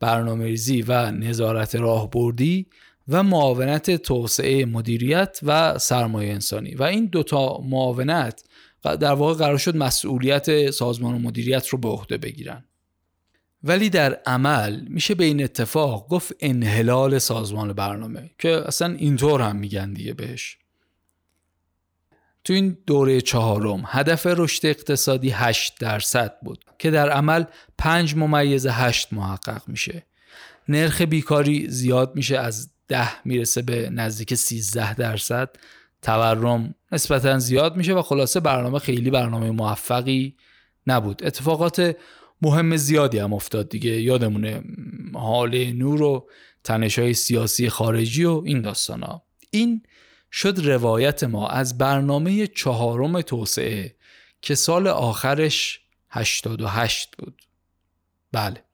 برنامه 0.00 0.44
ریزی 0.44 0.82
و 0.82 1.10
نظارت 1.10 1.76
راهبردی 1.76 2.66
و 3.08 3.22
معاونت 3.22 3.90
توسعه 3.96 4.64
مدیریت 4.64 5.40
و 5.42 5.78
سرمایه 5.78 6.32
انسانی. 6.32 6.74
و 6.74 6.82
این 6.82 7.06
دوتا 7.06 7.60
معاونت 7.60 8.44
در 8.82 9.12
واقع 9.12 9.34
قرار 9.34 9.58
شد 9.58 9.76
مسئولیت 9.76 10.70
سازمان 10.70 11.14
و 11.14 11.18
مدیریت 11.18 11.68
رو 11.68 11.78
به 11.78 11.88
عهده 11.88 12.18
بگیرن. 12.18 12.64
ولی 13.62 13.90
در 13.90 14.14
عمل 14.26 14.80
میشه 14.80 15.14
به 15.14 15.24
این 15.24 15.44
اتفاق 15.44 16.08
گفت 16.08 16.32
انحلال 16.40 17.18
سازمان 17.18 17.72
برنامه 17.72 18.30
که 18.38 18.62
اصلا 18.66 18.94
اینطور 18.94 19.42
هم 19.42 19.56
میگن 19.56 19.92
دیگه 19.92 20.14
بهش. 20.14 20.58
تو 22.44 22.52
این 22.52 22.78
دوره 22.86 23.20
چهارم 23.20 23.82
هدف 23.86 24.26
رشد 24.26 24.66
اقتصادی 24.66 25.30
8 25.30 25.78
درصد 25.80 26.38
بود 26.42 26.64
که 26.78 26.90
در 26.90 27.10
عمل 27.10 27.44
5 27.78 28.16
ممیز 28.16 28.66
8 28.66 29.12
محقق 29.12 29.62
میشه. 29.66 30.06
نرخ 30.68 31.02
بیکاری 31.02 31.70
زیاد 31.70 32.16
میشه 32.16 32.38
از 32.38 32.70
10 32.88 33.26
می‌رسه 33.26 33.62
به 33.62 33.90
نزدیک 33.90 34.34
13 34.34 34.94
درصد. 34.94 35.50
تورم 36.02 36.74
نسبتا 36.92 37.38
زیاد 37.38 37.76
میشه 37.76 37.94
و 37.94 38.02
خلاصه 38.02 38.40
برنامه 38.40 38.78
خیلی 38.78 39.10
برنامه 39.10 39.50
موفقی 39.50 40.36
نبود. 40.86 41.24
اتفاقات 41.24 41.96
مهم 42.42 42.76
زیادی 42.76 43.18
هم 43.18 43.32
افتاد 43.32 43.68
دیگه. 43.68 43.90
یادمونه 43.90 44.62
حال 45.14 45.72
نور 45.72 46.02
و 46.02 46.28
تنش 46.64 46.98
های 46.98 47.14
سیاسی 47.14 47.68
خارجی 47.68 48.24
و 48.24 48.42
این 48.44 48.60
داستان 48.60 49.02
ها. 49.02 49.22
این 49.50 49.82
شد 50.32 50.66
روایت 50.66 51.24
ما 51.24 51.48
از 51.48 51.78
برنامه 51.78 52.46
چهارم 52.46 53.20
توسعه 53.20 53.94
که 54.42 54.54
سال 54.54 54.88
آخرش 54.88 55.80
88 56.10 57.16
بود. 57.16 57.42
بله. 58.32 58.64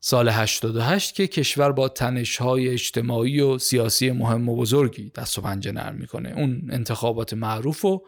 سال 0.00 0.28
88 0.28 1.14
که 1.14 1.26
کشور 1.26 1.72
با 1.72 1.94
های 2.38 2.68
اجتماعی 2.68 3.40
و 3.40 3.58
سیاسی 3.58 4.10
مهم 4.10 4.48
و 4.48 4.56
بزرگی 4.56 5.10
دست 5.10 5.38
و 5.38 5.42
پنجه 5.42 5.72
نرم 5.72 5.94
می‌کنه. 5.94 6.32
اون 6.36 6.68
انتخابات 6.72 7.34
معروف 7.34 7.84
و 7.84 8.02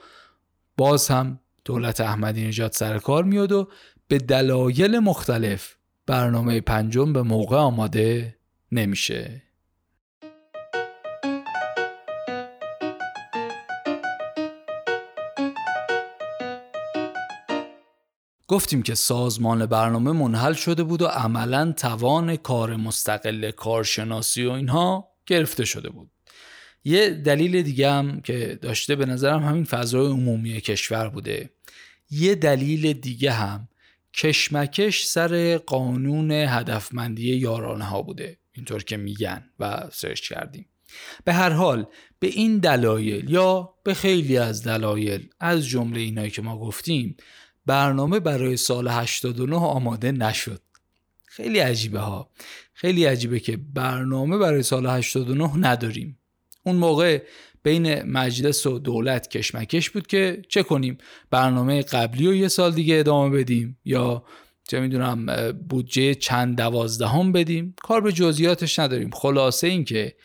باز 0.77 1.09
هم 1.09 1.41
دولت 1.65 2.01
احمدی 2.01 2.45
نژاد 2.49 2.73
سر 2.73 2.99
کار 2.99 3.25
میاد 3.25 3.53
و 3.53 3.69
به 4.09 4.19
دلایل 4.19 4.99
مختلف 4.99 5.77
برنامه 6.07 6.61
پنجم 6.61 7.13
به 7.13 7.23
موقع 7.23 7.57
آماده 7.57 8.37
نمیشه. 8.73 9.43
گفتیم 18.49 18.83
که 18.83 18.95
سازمان 18.95 19.67
برنامه 19.67 20.13
منحل 20.13 20.53
شده 20.53 20.83
بود 20.83 21.03
و 21.03 21.07
عملا 21.07 21.73
توان 21.73 22.37
کار 22.37 22.77
مستقل 22.77 23.51
کارشناسی 23.51 24.45
و 24.45 24.51
اینها 24.51 25.09
گرفته 25.27 25.65
شده 25.65 25.89
بود. 25.89 26.11
یه 26.85 27.11
دلیل 27.11 27.63
دیگه 27.63 27.91
هم 27.91 28.21
که 28.21 28.59
داشته 28.63 28.97
به 28.97 29.07
نظرم 29.07 29.43
همین 29.43 29.65
فضای 29.65 30.07
عمومی 30.07 30.61
کشور 30.61 31.09
بوده. 31.09 31.51
یه 32.11 32.35
دلیل 32.35 32.93
دیگه 32.93 33.33
هم 33.33 33.69
کشمکش 34.17 35.05
سر 35.05 35.59
قانون 35.59 36.31
هدفمندی 36.31 37.37
یارانه 37.37 37.85
ها 37.85 38.03
بوده 38.03 38.39
اینطور 38.53 38.85
که 38.85 38.97
میگن 38.97 39.51
و 39.61 39.89
سرچ 39.93 40.29
کردیم. 40.29 40.69
به 41.25 41.33
هر 41.33 41.51
حال 41.51 41.87
به 42.19 42.27
این 42.27 42.59
دلایل 42.59 43.31
یا 43.31 43.75
به 43.85 43.95
خیلی 43.95 44.39
از 44.39 44.63
دلایل 44.63 45.29
از 45.41 45.67
جمله 45.67 46.01
اینایی 46.01 46.31
که 46.31 46.43
ما 46.43 46.59
گفتیم 46.59 47.17
برنامه 47.67 48.21
برای 48.21 48.57
سال 48.57 48.89
89 48.89 49.57
آماده 49.57 50.13
نشد. 50.13 50.63
خیلی 51.25 51.59
عجیبه 51.59 52.01
ها. 52.01 52.31
خیلی 52.75 53.05
عجیبه 53.05 53.41
که 53.41 53.57
برنامه 53.57 54.39
برای 54.39 54.63
سال 54.63 54.87
89 54.87 55.57
نداریم. 55.57 56.19
اون 56.63 56.77
موقع 56.77 57.23
بین 57.67 58.03
مجلس 58.03 58.67
و 58.67 58.79
دولت 58.79 59.29
کشمکش 59.29 59.91
بود 59.91 60.07
که 60.07 60.43
چه 60.49 60.63
کنیم؟ 60.63 60.99
برنامه 61.31 61.83
قبلی 61.83 62.27
رو 62.27 62.35
یه 62.35 62.49
سال 62.49 62.73
دیگه 62.73 62.99
ادامه 62.99 63.39
بدیم 63.39 63.79
یا 63.85 64.25
چه 64.69 64.81
می‌دونم 64.81 65.53
بودجه 65.53 66.15
چند 66.15 66.57
دوازدهم 66.57 67.33
بدیم؟ 67.33 67.75
کار 67.83 68.01
به 68.01 68.13
جزئیاتش 68.13 68.79
نداریم. 68.79 69.11
خلاصه 69.11 69.67
این 69.67 69.85
که 69.85 70.17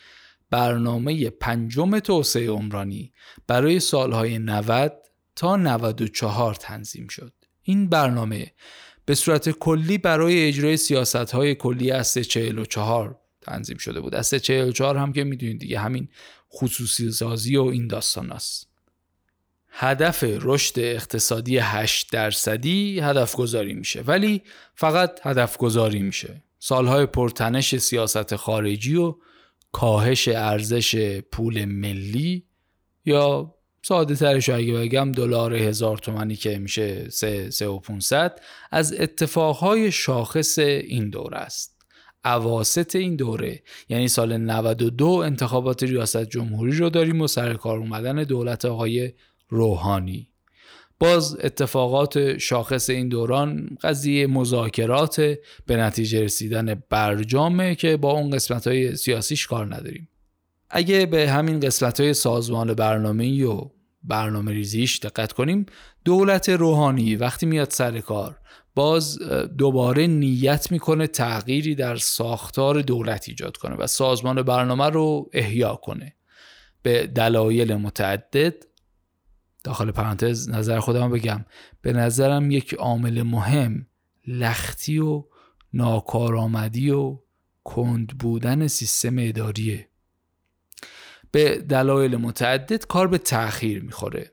برنامه 0.50 1.30
پنجم 1.30 1.98
توسعه 1.98 2.50
عمرانی 2.50 3.12
برای 3.46 3.80
سالهای 3.80 4.38
90 4.38 4.92
تا 5.36 5.56
94 5.56 6.54
تنظیم 6.54 7.08
شد. 7.08 7.32
این 7.62 7.88
برنامه 7.88 8.52
به 9.04 9.14
صورت 9.14 9.50
کلی 9.50 9.98
برای 9.98 10.48
اجرای 10.48 10.76
سیاست 10.76 11.16
های 11.16 11.54
کلی 11.54 11.90
از 11.90 12.14
44 12.14 13.18
تنظیم 13.40 13.76
شده 13.76 14.00
بود. 14.00 14.14
از 14.14 14.30
44 14.30 14.96
هم 14.96 15.12
که 15.12 15.24
می‌دونید 15.24 15.58
دیگه 15.58 15.78
همین 15.78 16.08
خصوصی 16.54 17.12
سازی 17.12 17.56
و 17.56 17.64
این 17.64 17.86
داستان 17.86 18.32
است. 18.32 18.72
هدف 19.74 20.24
رشد 20.24 20.78
اقتصادی 20.78 21.58
8 21.58 22.12
درصدی 22.12 23.00
هدف 23.00 23.36
گذاری 23.36 23.74
میشه 23.74 24.02
ولی 24.02 24.42
فقط 24.74 25.20
هدف 25.22 25.56
گذاری 25.56 26.02
میشه 26.02 26.42
سالهای 26.58 27.06
پرتنش 27.06 27.76
سیاست 27.76 28.36
خارجی 28.36 28.96
و 28.96 29.14
کاهش 29.72 30.28
ارزش 30.28 31.20
پول 31.20 31.64
ملی 31.64 32.46
یا 33.04 33.54
ساده 33.82 34.14
ترش 34.14 34.48
اگه 34.48 34.72
بگم 34.72 35.12
دلار 35.12 35.54
هزار 35.54 35.98
تومنی 35.98 36.36
که 36.36 36.58
میشه 36.58 37.10
سه, 37.10 37.50
سه 37.50 37.66
و 37.66 37.78
500 37.78 38.40
از 38.70 38.92
اتفاقهای 39.00 39.92
شاخص 39.92 40.58
این 40.58 41.10
دوره 41.10 41.38
است 41.38 41.71
عواست 42.24 42.96
این 42.96 43.16
دوره. 43.16 43.62
یعنی 43.88 44.08
سال 44.08 44.36
92 44.36 45.06
انتخابات 45.06 45.82
ریاست 45.82 46.24
جمهوری 46.24 46.72
رو 46.72 46.90
داریم 46.90 47.20
و 47.20 47.26
سر 47.26 47.54
کار 47.54 47.78
اومدن 47.78 48.24
دولت 48.24 48.64
آقای 48.64 49.12
روحانی. 49.48 50.28
باز 50.98 51.36
اتفاقات 51.40 52.38
شاخص 52.38 52.90
این 52.90 53.08
دوران 53.08 53.76
قضیه 53.82 54.26
مذاکرات 54.26 55.20
به 55.66 55.76
نتیجه 55.76 56.22
رسیدن 56.22 56.82
برجامه 56.90 57.74
که 57.74 57.96
با 57.96 58.12
اون 58.12 58.30
قسمت 58.30 58.66
های 58.66 58.96
سیاسیش 58.96 59.46
کار 59.46 59.74
نداریم. 59.74 60.08
اگه 60.70 61.06
به 61.06 61.30
همین 61.30 61.60
قسمت 61.60 62.00
های 62.00 62.14
سازمان 62.14 62.74
برنامه 62.74 63.46
و 63.46 63.68
برنامه 64.04 64.52
ریزیش 64.52 64.98
دقت 64.98 65.32
کنیم 65.32 65.66
دولت 66.04 66.48
روحانی 66.48 67.16
وقتی 67.16 67.46
میاد 67.46 67.70
سر 67.70 68.00
کار 68.00 68.38
باز 68.74 69.18
دوباره 69.58 70.06
نیت 70.06 70.72
می‌کنه 70.72 71.06
تغییری 71.06 71.74
در 71.74 71.96
ساختار 71.96 72.82
دولت 72.82 73.28
ایجاد 73.28 73.56
کنه 73.56 73.74
و 73.74 73.86
سازمان 73.86 74.42
برنامه 74.42 74.90
رو 74.90 75.30
احیا 75.32 75.74
کنه. 75.74 76.16
به 76.82 77.06
دلایل 77.06 77.74
متعدد 77.74 78.54
داخل 79.64 79.90
پرانتز 79.90 80.48
نظر 80.48 80.80
خودم 80.80 81.10
بگم 81.10 81.44
به 81.82 81.92
نظرم 81.92 82.50
یک 82.50 82.74
عامل 82.74 83.22
مهم 83.22 83.86
لختی 84.26 84.98
و 84.98 85.24
ناکارآمدی 85.72 86.90
و 86.90 87.18
کند 87.64 88.18
بودن 88.18 88.66
سیستم 88.66 89.16
اداریه. 89.18 89.88
به 91.30 91.56
دلایل 91.56 92.16
متعدد 92.16 92.86
کار 92.86 93.08
به 93.08 93.18
تأخیر 93.18 93.82
می‌خوره. 93.82 94.31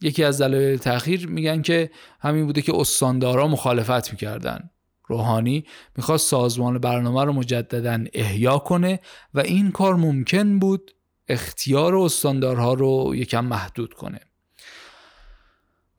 یکی 0.00 0.24
از 0.24 0.40
دلایل 0.40 0.78
تأخیر 0.78 1.28
میگن 1.28 1.62
که 1.62 1.90
همین 2.20 2.46
بوده 2.46 2.62
که 2.62 2.76
استاندارا 2.76 3.48
مخالفت 3.48 4.10
می‌کردن. 4.12 4.70
روحانی 5.08 5.64
می‌خواست 5.96 6.28
سازمان 6.28 6.78
برنامه 6.78 7.24
رو 7.24 7.32
مجددا 7.32 8.04
احیا 8.12 8.58
کنه 8.58 9.00
و 9.34 9.40
این 9.40 9.70
کار 9.70 9.96
ممکن 9.96 10.58
بود 10.58 10.94
اختیار 11.28 11.96
استاندارها 11.96 12.74
رو 12.74 13.12
یکم 13.14 13.44
محدود 13.44 13.94
کنه. 13.94 14.20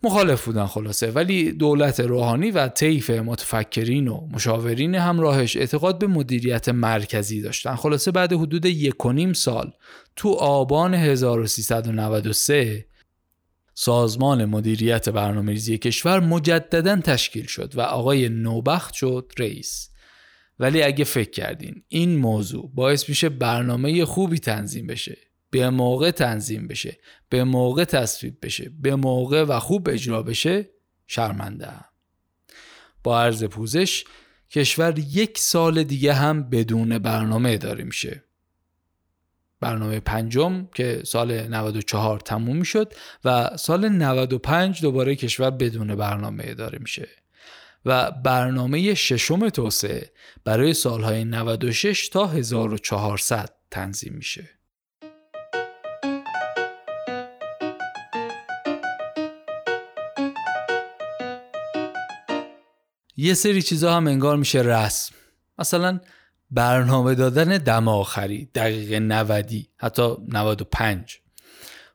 مخالف 0.03 0.45
بودن 0.45 0.65
خلاصه 0.65 1.11
ولی 1.11 1.51
دولت 1.51 1.99
روحانی 1.99 2.51
و 2.51 2.67
طیف 2.67 3.09
متفکرین 3.09 4.07
و 4.07 4.27
مشاورین 4.31 4.95
همراهش 4.95 5.57
اعتقاد 5.57 5.99
به 5.99 6.07
مدیریت 6.07 6.69
مرکزی 6.69 7.41
داشتن. 7.41 7.75
خلاصه 7.75 8.11
بعد 8.11 8.33
حدود 8.33 8.65
یک 8.65 9.05
و 9.05 9.11
نیم 9.11 9.33
سال 9.33 9.71
تو 10.15 10.29
آبان 10.29 10.93
1393 10.93 12.85
سازمان 13.79 14.45
مدیریت 14.45 15.09
برنامه‌ریزی 15.09 15.77
کشور 15.77 16.19
مجددا 16.19 16.95
تشکیل 16.95 17.45
شد 17.45 17.75
و 17.75 17.81
آقای 17.81 18.29
نوبخت 18.29 18.93
شد 18.93 19.31
رئیس. 19.37 19.89
ولی 20.59 20.83
اگه 20.83 21.03
فکر 21.03 21.29
کردین 21.29 21.83
این 21.87 22.15
موضوع 22.15 22.71
باعث 22.73 23.09
میشه 23.09 23.29
برنامه 23.29 24.05
خوبی 24.05 24.39
تنظیم 24.39 24.87
بشه 24.87 25.17
به 25.49 25.69
موقع 25.69 26.11
تنظیم 26.11 26.67
بشه 26.67 26.97
به 27.29 27.43
موقع 27.43 27.83
تصویب 27.83 28.37
بشه 28.41 28.71
به 28.81 28.95
موقع 28.95 29.43
و 29.43 29.59
خوب 29.59 29.89
اجرا 29.89 30.23
بشه 30.23 30.69
شرمنده 31.07 31.71
با 33.03 33.21
عرض 33.21 33.43
پوزش 33.43 34.03
کشور 34.51 34.99
یک 34.99 35.37
سال 35.37 35.83
دیگه 35.83 36.13
هم 36.13 36.49
بدون 36.49 36.99
برنامه 36.99 37.49
اداره 37.49 37.83
میشه. 37.83 38.26
برنامه 39.59 39.99
پنجم 39.99 40.67
که 40.75 41.01
سال 41.05 41.47
94 41.47 42.19
تموم 42.19 42.63
شد 42.63 42.93
و 43.25 43.57
سال 43.57 43.89
95 43.89 44.81
دوباره 44.81 45.15
کشور 45.15 45.49
بدون 45.49 45.95
برنامه 45.95 46.43
اداره 46.47 46.79
میشه. 46.79 47.07
و 47.85 48.11
برنامه 48.11 48.93
ششم 48.93 49.49
توسعه 49.49 50.11
برای 50.43 50.73
سالهای 50.73 51.25
96 51.25 52.09
تا 52.09 52.27
1400 52.27 53.49
تنظیم 53.71 54.13
میشه. 54.13 54.49
یه 63.17 63.33
سری 63.33 63.61
چیزا 63.61 63.93
هم 63.93 64.07
انگار 64.07 64.37
میشه 64.37 64.61
رسم. 64.61 65.15
مثلا 65.59 65.99
برنامه 66.51 67.15
دادن 67.15 67.57
دم 67.57 67.87
آخری 67.87 68.49
دقیقه 68.55 68.99
90 68.99 69.51
حتی 69.77 70.15
95 70.27 71.19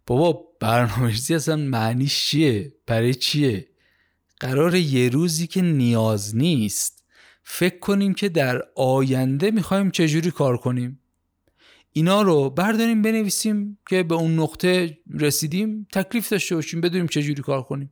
بابا 0.06 0.44
برنامه 0.60 1.06
ریزی 1.06 1.34
اصلا 1.34 1.56
معنیش 1.56 2.26
چیه؟ 2.26 2.72
برای 2.86 3.14
چیه؟ 3.14 3.68
قرار 4.40 4.74
یه 4.74 5.08
روزی 5.08 5.46
که 5.46 5.62
نیاز 5.62 6.36
نیست. 6.36 7.04
فکر 7.44 7.78
کنیم 7.78 8.14
که 8.14 8.28
در 8.28 8.62
آینده 8.76 9.50
می‌خوایم 9.50 9.90
چجوری 9.90 10.30
کار 10.30 10.56
کنیم. 10.56 11.00
اینا 11.92 12.22
رو 12.22 12.50
برداریم 12.50 13.02
بنویسیم 13.02 13.78
که 13.88 14.02
به 14.02 14.14
اون 14.14 14.38
نقطه 14.38 14.98
رسیدیم 15.14 15.86
تکلیف 15.92 16.28
داشته 16.28 16.54
باشیم 16.54 16.80
بدونیم 16.80 17.06
چجوری 17.06 17.42
کار 17.42 17.62
کنیم. 17.62 17.90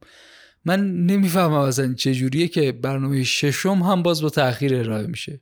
من 0.65 1.07
نمی‌فهمم 1.07 1.53
اصلا 1.53 1.95
چجوریه 1.95 2.49
که 2.49 2.73
برنامه 2.73 3.25
ششم 3.25 3.83
هم 3.83 4.03
باز 4.03 4.23
با 4.23 4.31
تاخیر 4.31 4.75
ارائه 4.75 5.07
میشه. 5.07 5.41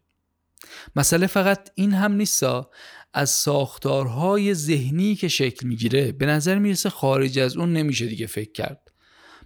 مسئله 0.97 1.27
فقط 1.27 1.71
این 1.75 1.93
هم 1.93 2.13
نیستا 2.13 2.71
از 3.13 3.31
ساختارهای 3.31 4.55
ذهنی 4.55 5.15
که 5.15 5.29
شکل 5.29 5.67
می‌گیره 5.67 6.13
به 6.13 6.27
نظر 6.27 6.59
می‌رسه 6.59 6.91
خارج 6.91 7.39
از 7.39 7.57
اون 7.57 7.73
نمیشه 7.73 8.07
دیگه 8.07 8.27
فکر 8.27 8.53
کرد. 8.53 8.93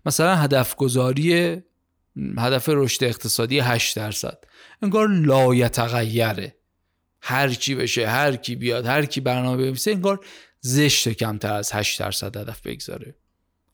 مثلا 0.06 0.36
هدف 0.36 0.74
گذاری 0.74 1.62
هدف 2.38 2.68
رشد 2.72 3.04
اقتصادی 3.04 3.58
8 3.58 3.96
درصد. 3.96 4.44
انگار 4.82 5.08
لایتغیره. 5.08 6.56
هر 7.22 7.48
چی 7.48 7.74
بشه 7.74 8.08
هر 8.08 8.36
کی 8.36 8.56
بیاد 8.56 8.86
هر 8.86 9.06
کی 9.06 9.20
برنامه 9.20 9.56
بنویسه 9.56 9.90
انگار 9.90 10.24
زشت 10.60 11.08
کمتر 11.08 11.52
از 11.52 11.72
8 11.72 12.00
درصد 12.00 12.36
هدف 12.36 12.60
بگذاره. 12.66 13.14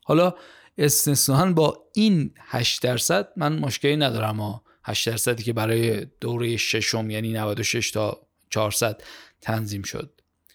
حالا 0.05 0.35
استثنا 0.79 1.53
با 1.53 1.85
این 1.95 2.35
8 2.39 2.83
درصد 2.83 3.29
من 3.37 3.59
مشکلی 3.59 3.97
ندارم 3.97 4.41
ها 4.41 4.65
8 4.89 5.09
درصدی 5.09 5.43
که 5.43 5.53
برای 5.53 6.07
دوره 6.21 6.57
ششم 6.57 7.11
یعنی 7.11 7.33
96 7.33 7.91
تا 7.91 8.21
400 8.51 9.03
تنظیم 9.41 9.83
شد. 9.83 10.13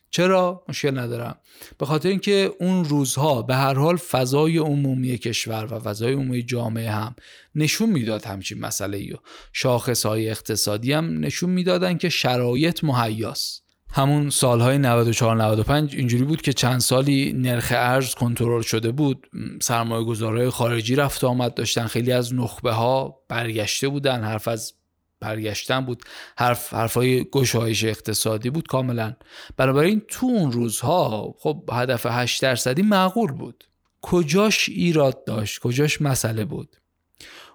چرا؟ 0.10 0.64
مشکل 0.70 0.98
ندارم. 1.00 1.38
به 1.78 1.86
خاطر 1.86 2.10
اینکه 2.10 2.52
اون 2.60 2.86
روزها 2.86 3.42
به 3.42 3.56
هر 3.56 3.74
حال 3.74 3.98
فضای 3.98 4.58
عمومی 4.58 5.18
کشور 5.18 5.74
و 5.74 5.80
فضای 5.80 6.14
عمومی 6.14 6.44
جامعه 6.44 6.92
هم 6.92 7.16
نشون 7.56 7.90
می‌داد 7.90 8.26
همچین 8.26 8.60
مسئله 8.60 8.98
ای 8.98 9.14
شاخص 9.54 10.06
های 10.06 10.30
اقتصادی 10.30 10.94
هم 10.94 11.20
نشون 11.20 11.50
می‌دادن 11.50 11.98
که 11.98 12.10
شرایط 12.10 12.84
مهیاست. 12.84 13.63
همون 13.96 14.30
سالهای 14.30 14.78
94 14.78 15.36
95 15.36 15.96
اینجوری 15.96 16.24
بود 16.24 16.42
که 16.42 16.54
چند 16.54 16.80
سالی 16.80 17.34
نرخ 17.34 17.74
ارز 17.76 18.16
کنترل 18.16 18.62
شده 18.62 18.92
بود. 18.92 19.28
سرمایه 19.62 20.06
گذارهای 20.06 20.50
خارجی 20.50 20.96
رفت 20.96 21.24
آمد 21.24 21.54
داشتن 21.54 21.88
خیلی 21.88 22.12
از 22.12 22.34
نخبه 22.34 22.72
ها 22.72 23.20
برگشته 23.28 23.88
بودن 23.90 24.24
حرف 24.24 24.48
از 24.48 24.74
برگشتن 25.20 25.86
بود. 25.86 26.04
حرف 26.38 26.74
حرفای 26.74 27.24
گشایش 27.24 27.84
اقتصادی 27.84 28.50
بود 28.50 28.68
کاملا. 28.68 29.16
بنابراین 29.58 30.02
تو 30.08 30.26
اون 30.26 30.52
روزها 30.52 31.36
خب 31.40 31.70
هدف 31.74 32.06
8 32.06 32.42
درصدی 32.42 32.82
معقول 32.82 33.32
بود. 33.32 33.64
کجاش 34.02 34.70
ایراد 34.70 35.26
داشت؟ 35.26 35.60
کجاش 35.60 36.02
مسئله 36.02 36.46
بود؟ 36.46 36.78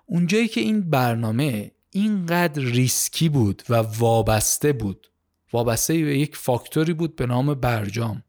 اونجایی 0.06 0.48
که 0.48 0.60
این 0.60 0.90
برنامه 0.90 1.72
اینقدر 1.90 2.62
ریسکی 2.62 3.28
بود 3.28 3.62
و 3.68 3.74
وابسته 3.74 4.72
بود 4.72 5.08
وابسته 5.52 6.04
به 6.04 6.18
یک 6.18 6.36
فاکتوری 6.36 6.92
بود 6.92 7.16
به 7.16 7.26
نام 7.26 7.54
برجام 7.54 8.22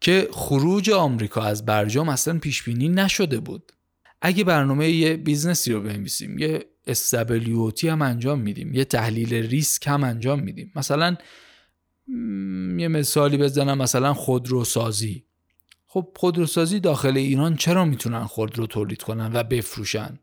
که 0.00 0.28
خروج 0.32 0.90
آمریکا 0.90 1.42
از 1.42 1.64
برجام 1.64 2.08
اصلا 2.08 2.38
پیش 2.38 2.62
بینی 2.62 2.88
نشده 2.88 3.40
بود. 3.40 3.72
اگه 4.20 4.44
برنامه 4.44 4.90
یه 4.90 5.16
business 5.16 5.66
ی 5.66 5.72
رو 5.72 5.80
بنویسیم 5.80 6.38
یه 6.38 6.64
stability 6.86 7.88
هم 7.88 8.02
انجام 8.02 8.40
میدیم 8.40 8.74
یه 8.74 8.84
تحلیل 8.84 9.34
ریسک 9.34 9.86
هم 9.86 10.04
انجام 10.04 10.40
میدیم. 10.40 10.72
مثلا 10.76 11.16
یه 12.78 12.88
مثالی 12.88 13.36
بزنم 13.36 13.78
مثلا 13.78 14.14
خودروسازی. 14.14 15.24
خب 15.86 16.08
خودروسازی 16.16 16.80
داخل 16.80 17.16
ایران 17.16 17.56
چرا 17.56 17.84
می‌تونن 17.84 18.24
خودرو 18.24 18.66
تولید 18.66 19.02
کنن 19.02 19.30
و 19.34 19.42
بفروشن؟ 19.42 20.18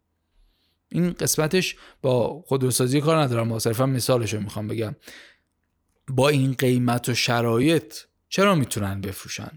این 0.89 1.12
قسمتش 1.12 1.76
با 2.01 2.41
خودروسازی 2.47 3.01
کار 3.01 3.22
ندارم 3.22 3.59
صرفا 3.59 3.86
مثالش 3.86 4.34
رو 4.34 4.39
می‌خوام 4.39 4.68
بگم. 4.68 4.95
با 6.12 6.30
این 6.30 6.53
قیمت 6.53 7.09
و 7.09 7.14
شرایط 7.14 7.93
چرا 8.30 8.55
می‌تونن 8.55 9.01
بفروشن؟ 9.01 9.51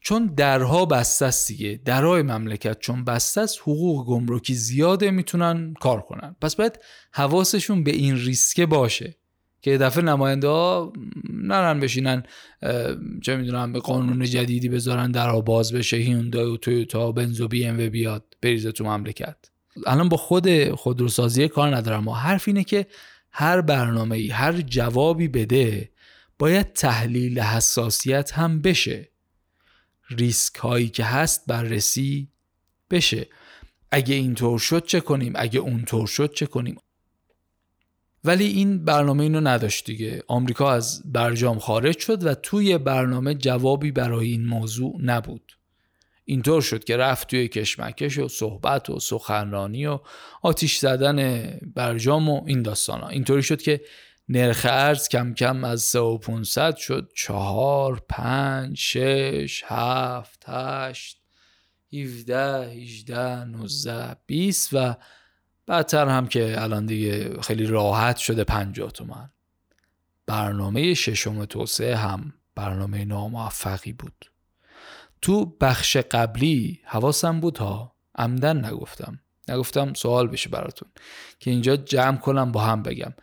چون 0.00 0.26
درها 0.26 0.86
بسته 0.86 1.26
است 1.26 1.48
دیگه. 1.48 1.80
درهای 1.84 2.22
مملکت 2.22 2.78
چون 2.78 3.04
بسته 3.04 3.40
است 3.40 3.58
حقوق 3.60 4.06
گمرکی 4.06 4.54
زیاده 4.54 5.10
می‌تونن 5.10 5.74
کار 5.80 6.00
کنن. 6.00 6.36
پس 6.40 6.56
باید 6.56 6.78
حواسشون 7.12 7.84
به 7.84 7.90
این 7.90 8.16
ریسکه 8.16 8.66
باشه 8.66 9.16
که 9.60 9.78
دفعه 9.78 10.04
نماینده 10.04 10.48
ها 10.48 10.92
نرن 11.30 11.80
بشینن 11.80 12.22
چه 13.22 13.36
می‌دونم 13.36 13.72
به 13.72 13.80
قانون 13.80 14.24
جدیدی 14.24 14.68
بذارن 14.68 15.10
درها 15.10 15.40
باز 15.40 15.72
بشه 15.72 15.96
هیوندای 15.96 16.44
و 16.44 16.56
تویوتا 16.56 17.12
بنزو 17.12 17.48
بی 17.48 17.64
ام 17.64 17.86
و 17.86 17.90
بیاد 17.90 18.24
بریزه 18.42 18.72
تو 18.72 18.84
مملکت. 18.84 19.36
الان 19.86 20.08
با 20.08 20.16
خود 20.16 20.70
خودروسازی 20.70 21.48
کار 21.48 21.76
ندارم. 21.76 22.04
ما 22.04 22.14
حرف 22.14 22.48
اینه 22.48 22.64
که 22.64 22.86
هر 23.38 23.60
برنامه 23.60 24.16
ای 24.16 24.28
هر 24.28 24.60
جوابی 24.60 25.28
بده 25.28 25.90
باید 26.38 26.72
تحلیل 26.72 27.40
حساسیت 27.40 28.32
هم 28.32 28.62
بشه. 28.62 29.08
ریسک 30.10 30.54
هایی 30.54 30.88
که 30.88 31.04
هست 31.04 31.46
بررسی 31.46 32.28
بشه. 32.90 33.28
اگه 33.90 34.14
اینطور 34.14 34.58
شد 34.58 34.84
چه 34.84 35.00
کنیم؟ 35.00 35.32
اگه 35.36 35.60
اونطور 35.60 36.06
شد 36.06 36.32
چه 36.32 36.46
کنیم؟ 36.46 36.76
ولی 38.24 38.44
این 38.44 38.84
برنامه 38.84 39.22
اینو 39.22 39.40
نداشت 39.40 39.86
دیگه. 39.86 40.22
آمریکا 40.28 40.72
از 40.72 41.02
برجام 41.12 41.58
خارج 41.58 41.98
شد 41.98 42.26
و 42.26 42.34
توی 42.34 42.78
برنامه 42.78 43.34
جوابی 43.34 43.92
برای 43.92 44.28
این 44.28 44.46
موضوع 44.46 44.96
نبود. 45.02 45.55
اینطور 46.28 46.62
شد 46.62 46.84
که 46.84 46.96
رفت 46.96 47.28
توی 47.28 47.48
کشمکش 47.48 48.18
و 48.18 48.28
صحبت 48.28 48.90
و 48.90 49.00
سخنرانی 49.00 49.86
و 49.86 49.98
آتیش 50.42 50.78
زدن 50.78 51.50
برجام 51.74 52.28
و 52.28 52.44
این 52.46 52.62
داستان 52.62 53.00
ها. 53.00 53.08
اینطوری 53.08 53.42
شد 53.42 53.62
که 53.62 53.80
نرخ 54.28 54.66
ارز 54.70 55.08
کم 55.08 55.34
کم 55.34 55.64
از 55.64 55.82
3 55.82 55.98
و 55.98 56.18
500 56.18 56.76
شد. 56.76 57.10
4 57.14 58.02
5 58.08 58.78
6 58.78 59.64
7 59.66 60.44
8 60.46 61.20
17 61.92 62.70
18 62.70 63.44
19 63.44 64.16
20 64.26 64.68
و 64.72 64.94
بعدتر 65.66 66.08
هم 66.08 66.26
که 66.26 66.62
الان 66.62 66.86
دیگه 66.86 67.40
خیلی 67.42 67.66
راحت 67.66 68.16
شده 68.16 68.44
50 68.44 68.90
تومن 68.90 69.30
برنامه 70.26 70.94
ششم 70.94 71.44
توسعه 71.44 71.96
هم 71.96 72.32
برنامه 72.54 73.04
ناموفقی 73.04 73.92
بود. 73.92 74.35
تو 75.22 75.44
بخش 75.44 75.96
قبلی 75.96 76.80
حواسم 76.84 77.40
بود 77.40 77.58
ها 77.58 77.96
عمدن 78.14 78.64
نگفتم. 78.64 79.20
نگفتم 79.48 79.94
سوال 79.94 80.28
بشه 80.28 80.50
براتون. 80.50 80.88
که 81.38 81.50
اینجا 81.50 81.76
جمع 81.76 82.16
کنم 82.16 82.52
با 82.52 82.60
هم 82.60 82.82
بگم. 82.82 83.14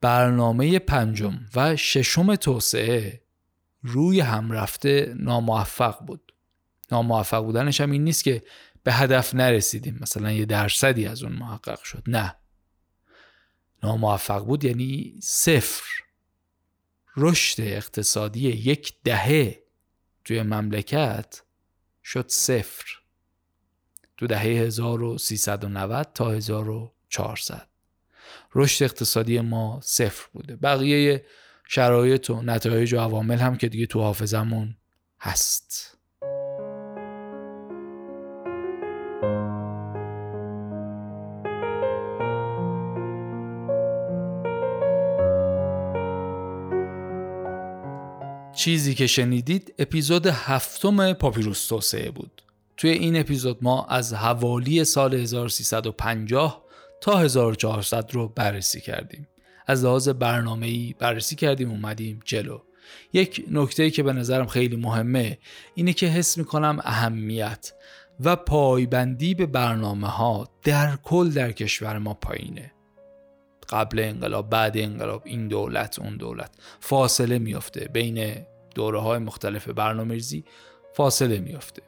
برنامه 0.00 0.78
پنجم 0.78 1.40
و 1.54 1.76
ششم 1.76 2.34
توسعه 2.34 3.22
روی 3.82 4.20
هم 4.20 4.52
رفته 4.52 5.14
ناموفق 5.16 5.98
بود. 6.06 6.32
ناموفق 6.92 7.44
بودنش 7.44 7.80
هم 7.80 7.90
این 7.90 8.04
نیست 8.04 8.24
که 8.24 8.42
به 8.82 8.92
هدف 8.92 9.34
نرسیدیم. 9.34 9.98
مثلا 10.00 10.32
یه 10.32 10.44
درصدی 10.44 11.06
از 11.06 11.22
اون 11.22 11.32
محقق 11.32 11.82
شد. 11.82 12.02
نه. 12.06 12.36
ناموفق 13.82 14.44
بود 14.44 14.64
یعنی 14.64 15.20
صفر. 15.22 15.84
رشد 17.16 17.60
اقتصادی 17.60 18.48
یک 18.48 18.94
دهه. 19.04 19.59
توی 20.24 20.42
مملکت 20.42 21.42
شد 22.04 22.28
صفر 22.28 23.00
تو 24.16 24.26
دهه 24.26 24.42
1390 24.42 26.12
تا 26.14 26.30
1400 26.30 27.68
رشد 28.54 28.84
اقتصادی 28.84 29.40
ما 29.40 29.80
صفر 29.82 30.28
بوده. 30.32 30.56
بقیه 30.56 31.24
شرایط 31.68 32.30
و 32.30 32.42
نتایج 32.42 32.94
و 32.94 32.98
عوامل 32.98 33.38
هم 33.38 33.56
که 33.56 33.68
دیگه 33.68 33.86
تو 33.86 34.00
حافظمون 34.00 34.76
هست. 35.20 35.98
چیزی 48.60 48.94
که 48.94 49.06
شنیدید 49.06 49.74
اپیزود 49.78 50.26
هفتم 50.26 51.12
پاپیروس 51.12 51.66
توسعه 51.66 52.10
بود. 52.10 52.42
توی 52.76 52.90
این 52.90 53.20
اپیزود 53.20 53.58
ما 53.62 53.84
از 53.84 54.14
حوالی 54.14 54.84
سال 54.84 55.14
1350 55.14 56.64
تا 57.00 57.18
1400 57.18 58.14
رو 58.14 58.28
بررسی 58.28 58.80
کردیم. 58.80 59.28
از 59.66 59.84
لحاظ 59.84 60.08
برنامه‌ای 60.08 60.94
بررسی 60.98 61.36
کردیم 61.36 61.70
اومدیم 61.70 62.20
جلو. 62.24 62.58
یک 63.12 63.44
نکته 63.50 63.90
که 63.90 64.02
به 64.02 64.12
نظرم 64.12 64.46
خیلی 64.46 64.76
مهمه 64.76 65.38
اینه 65.74 65.92
که 65.92 66.06
حس 66.06 66.38
می‌کنم 66.38 66.78
اهمیت 66.84 67.72
و 68.20 68.36
پایبندی 68.36 69.34
به 69.34 69.46
برنامه 69.46 70.08
ها 70.08 70.48
در 70.62 70.96
کل 70.96 71.30
در 71.30 71.52
کشور 71.52 71.98
ما 71.98 72.14
پایینه. 72.14 72.72
قبل 73.70 73.98
انقلاب 73.98 74.50
بعد 74.50 74.78
انقلاب 74.78 75.22
این 75.24 75.48
دولت 75.48 75.98
اون 75.98 76.16
دولت. 76.16 76.50
فاصله 76.80 77.38
میافته. 77.38 77.88
بین 77.92 78.46
دوره 78.74 79.00
های 79.00 79.18
مختلف 79.18 79.68
برنامه 79.68 80.14
ریزی 80.14 80.44
فاصله 80.94 81.38
میافته. 81.38 81.82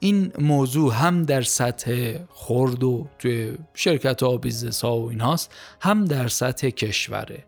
این 0.00 0.32
موضوع 0.38 0.94
هم 0.94 1.22
در 1.22 1.42
سطح 1.42 2.18
خرد 2.28 2.84
و 2.84 3.08
توی 3.18 3.58
شرکت 3.74 4.22
ها 4.22 4.30
و 4.30 4.38
business 4.38 4.84
ها 4.84 5.00
و 5.00 5.08
اینهاست 5.08 5.54
هم 5.80 6.04
در 6.04 6.28
سطح 6.28 6.68
کشوره. 6.68 7.44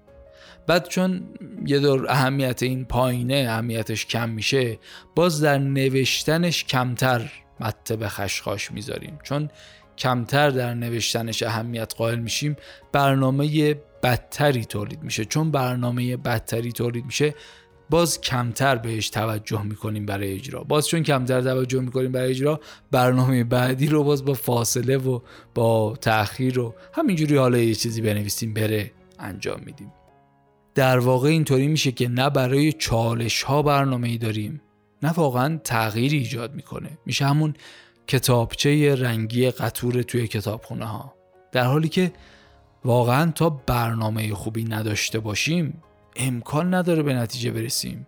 بعد 0.67 0.89
چون 0.89 1.23
یه 1.67 1.79
دور 1.79 2.11
اهمیت 2.11 2.63
این 2.63 2.85
پایینه 2.85 3.47
اهمیتش 3.49 4.07
کم 4.07 4.29
میشه 4.29 4.79
باز 5.15 5.41
در 5.41 5.59
نوشتنش 5.59 6.65
کمتر 6.65 7.31
مته 7.61 7.97
به 7.97 8.09
خشخاش 8.09 8.73
می‌ذاریم. 8.73 9.19
چون 9.23 9.51
کمتر 9.99 10.51
در 10.51 10.75
نوشتنش 10.75 11.43
اهمیت 11.43 11.95
قائل 11.97 12.19
میشیم 12.19 12.57
برنامه 12.93 13.75
بدتری 14.03 14.65
تولید 14.65 15.03
میشه. 15.03 15.25
چون 15.25 15.51
برنامه 15.51 16.17
بدتری 16.17 16.73
تولید 16.73 17.05
میشه 17.05 17.35
باز 17.91 18.21
کمتر 18.21 18.77
بهش 18.77 19.11
توجه 19.11 19.63
می‌کنیم 19.63 20.07
برای 20.07 20.33
اجرا. 20.33 20.65
باز 20.65 20.89
چون 20.89 21.03
کمتر 21.03 21.41
توجه 21.41 21.81
می‌کنیم 21.81 22.13
برای 22.13 22.31
اجرا 22.31 22.61
برنامه 22.91 23.45
بعدی 23.45 23.87
رو 23.87 24.05
باز 24.05 24.25
با 24.25 24.35
فاصله 24.35 24.97
و 24.97 25.21
با 25.55 25.97
تاخیر 26.01 26.59
و 26.59 26.75
همینجوری 26.95 27.37
حالا 27.37 27.59
یه 27.59 27.75
چیزی 27.75 28.01
بنویسیم 28.01 28.55
بره 28.55 28.93
انجام 29.19 29.61
میدیم. 29.67 29.93
در 30.75 30.99
واقع 30.99 31.29
اینطوری 31.29 31.67
میشه 31.67 31.93
که 31.93 32.09
نه 32.09 32.31
برای 32.31 32.73
چالش 32.73 33.43
ها 33.43 33.63
برنامه 33.63 34.09
ای 34.09 34.19
داریم 34.19 34.61
نه 35.03 35.13
واقعا 35.13 35.61
تغییری 35.65 36.19
ایجاد 36.19 36.55
می‌کنه. 36.55 36.99
میشه 37.07 37.27
همون 37.27 37.55
کتابچه 38.07 38.95
رنگی 38.95 39.51
قطور 39.51 40.03
توی 40.03 40.29
کتابخونه 40.29 40.85
ها 40.85 41.15
در 41.53 41.65
حالی 41.65 41.89
که 41.89 42.13
واقعا 42.85 43.31
تا 43.31 43.51
برنامه 43.51 44.35
خوبی 44.35 44.65
نداشته 44.65 45.21
باشیم 45.21 45.83
امکان 46.17 46.75
نداره 46.75 47.03
به 47.03 47.15
نتیجه 47.15 47.51
برسیم. 47.51 48.07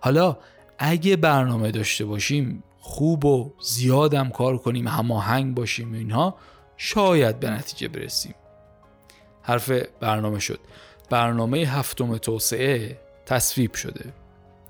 حالا 0.00 0.36
اگه 0.78 1.16
برنامه 1.16 1.70
داشته 1.70 2.04
باشیم 2.04 2.62
خوب 2.78 3.24
و 3.24 3.52
زیادم 3.62 4.28
کار 4.30 4.58
کنیم 4.58 4.88
هماهنگ 4.88 5.54
باشیم 5.54 5.92
اینها 5.92 6.36
شاید 6.76 7.40
به 7.40 7.50
نتیجه 7.50 7.88
برسیم. 7.88 8.34
حرف 9.42 9.70
برنامه 10.00 10.38
شد. 10.38 10.60
برنامه 11.10 11.58
هفتم 11.58 12.18
توسعه 12.18 12.98
تصویب 13.26 13.74
شده. 13.74 14.12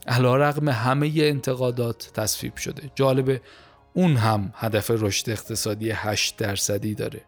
علا 0.07 0.37
رقم 0.37 0.69
همه 0.69 1.13
انتقادات 1.17 2.11
تصویب 2.15 2.57
شده. 2.57 2.91
جالبه 2.95 3.41
اون 3.97 4.17
هم 4.17 4.53
هدف 4.55 4.91
رشد 4.91 5.31
اقتصادی 5.31 5.91
8 5.91 6.37
درصدی 6.37 6.95
داره. 6.95 7.21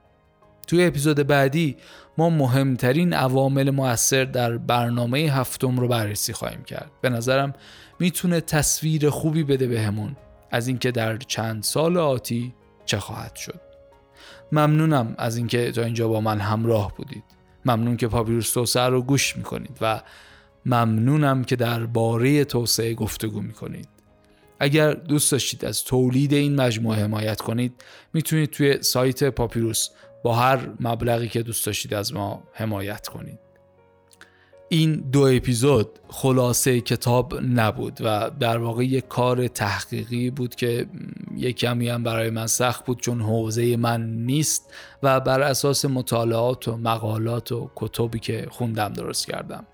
توی 0.67 0.85
اپیزود 0.85 1.27
بعدی 1.27 1.77
ما 2.19 2.31
مهمترین 2.31 3.13
عوامل 3.13 3.71
مؤثر 3.71 4.25
در 4.25 4.59
برنامه 4.59 5.19
هفتم 5.19 5.81
رو 5.81 5.89
بررسی 5.89 6.33
خواهیم 6.33 6.63
کرد. 6.63 6.91
به 7.01 7.09
نظرم 7.11 7.53
می‌تونه 8.01 8.41
تصویر 8.41 9.11
خوبی 9.11 9.45
بده 9.45 9.67
بهمون 9.67 10.17
از 10.51 10.69
اینکه 10.69 10.91
در 10.91 11.17
چند 11.17 11.63
سال 11.63 11.97
آتی 11.97 12.55
چه 12.87 12.99
خواهد 12.99 13.37
شد. 13.37 13.61
ممنونم 14.53 15.15
از 15.19 15.37
اینکه 15.37 15.73
تا 15.73 15.83
اینجا 15.83 16.09
با 16.09 16.21
من 16.21 16.41
همراه 16.41 16.93
بودید. 16.97 17.25
ممنون 17.65 17.97
که 17.97 18.09
پاپیروس 18.09 18.53
توسعه 18.53 18.89
رو 18.89 19.03
گوش 19.03 19.37
می‌کنید 19.37 19.79
و 19.81 20.03
ممنونم 20.67 21.45
که 21.45 21.57
درباره 21.57 22.45
توسعه 22.45 22.95
گفتگو 22.95 23.41
می‌کنید. 23.41 23.89
اگر 24.61 24.95
دوست 24.95 25.33
داشتید 25.33 25.65
از 25.65 25.85
تولید 25.85 26.33
این 26.33 26.61
مجموعه 26.61 27.03
حمایت 27.03 27.41
کنید 27.41 27.73
می‌تونید 28.13 28.51
توی 28.51 28.83
سایت 28.83 29.25
پاپیروس 29.25 29.89
با 30.23 30.35
هر 30.35 30.69
مبلغی 30.81 31.29
که 31.29 31.43
دوست 31.43 31.67
داشتید 31.67 31.95
از 31.95 32.15
ما 32.15 32.43
حمایت 32.53 33.09
کنید. 33.09 33.39
این 34.69 34.95
دو 35.13 35.21
اپیزود 35.21 35.99
خلاصه 36.09 36.81
کتاب 36.81 37.35
نبود 37.41 37.99
و 38.01 38.31
در 38.41 38.59
واقع 38.59 38.85
یک 38.85 39.09
کار 39.09 39.49
تحقیقی 39.49 40.31
بود 40.31 40.55
که 40.55 40.87
یک 41.37 41.57
کمی 41.57 41.89
هم 41.89 42.03
برای 42.03 42.31
من 42.31 42.47
سخت 42.47 42.85
بود 42.85 43.01
چون 43.01 43.21
حوزه 43.21 43.77
من 43.77 44.11
نیست 44.11 44.75
و 45.03 45.21
بر 45.21 45.41
اساس 45.41 45.85
مطالعات 45.85 46.69
و 46.69 46.77
مقالات 46.77 47.53
و 47.53 47.71
کتبی 47.77 48.19
که 48.19 48.47
خوندم 48.51 48.93
درست 48.93 49.27
کردم. 49.27 49.67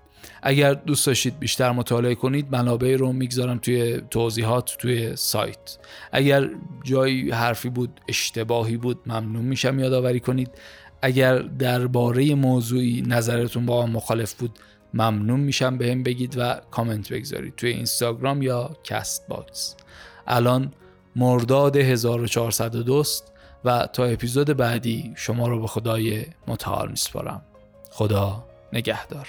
اگر 0.47 0.73
دوست 0.73 1.07
داشتید 1.07 1.39
بیشتر 1.39 1.71
مطالعه 1.71 2.15
کنید 2.15 2.47
منابع 2.51 2.95
رو 2.95 3.13
می‌گذارم 3.13 3.57
توی 3.57 4.01
توضیحات 4.09 4.75
توی 4.79 5.15
سایت. 5.15 5.77
اگر 6.11 6.49
جایی 6.83 7.31
حرفی 7.31 7.69
بود 7.69 8.01
اشتباهی 8.07 8.77
بود 8.77 8.99
ممنون 9.05 9.45
میشم 9.45 9.79
یادآوری 9.79 10.19
کنید. 10.19 10.49
اگر 11.01 11.37
درباره 11.37 12.35
موضوعی 12.35 13.03
نظرتون 13.07 13.65
با 13.65 13.85
مخالف 13.85 14.33
بود 14.33 14.59
ممنون 14.93 15.39
میشم 15.39 15.77
به 15.77 15.91
هم 15.91 16.03
بگید 16.03 16.35
و 16.37 16.61
کامنت 16.71 17.13
بگذارید 17.13 17.55
توی 17.55 17.69
اینستاگرام 17.69 18.41
یا 18.41 18.77
Castbox 18.83 19.75
الان 20.27 20.73
مرداد 21.15 21.77
1402 21.77 23.03
و 23.65 23.87
تا 23.93 24.05
اپیزود 24.05 24.47
بعدی 24.47 25.13
شما 25.15 25.47
رو 25.47 25.61
به 25.61 25.67
خدای 25.67 26.25
متعال 26.47 26.89
میسپارم. 26.89 27.41
خدا 27.91 28.45
نگهدار. 28.73 29.27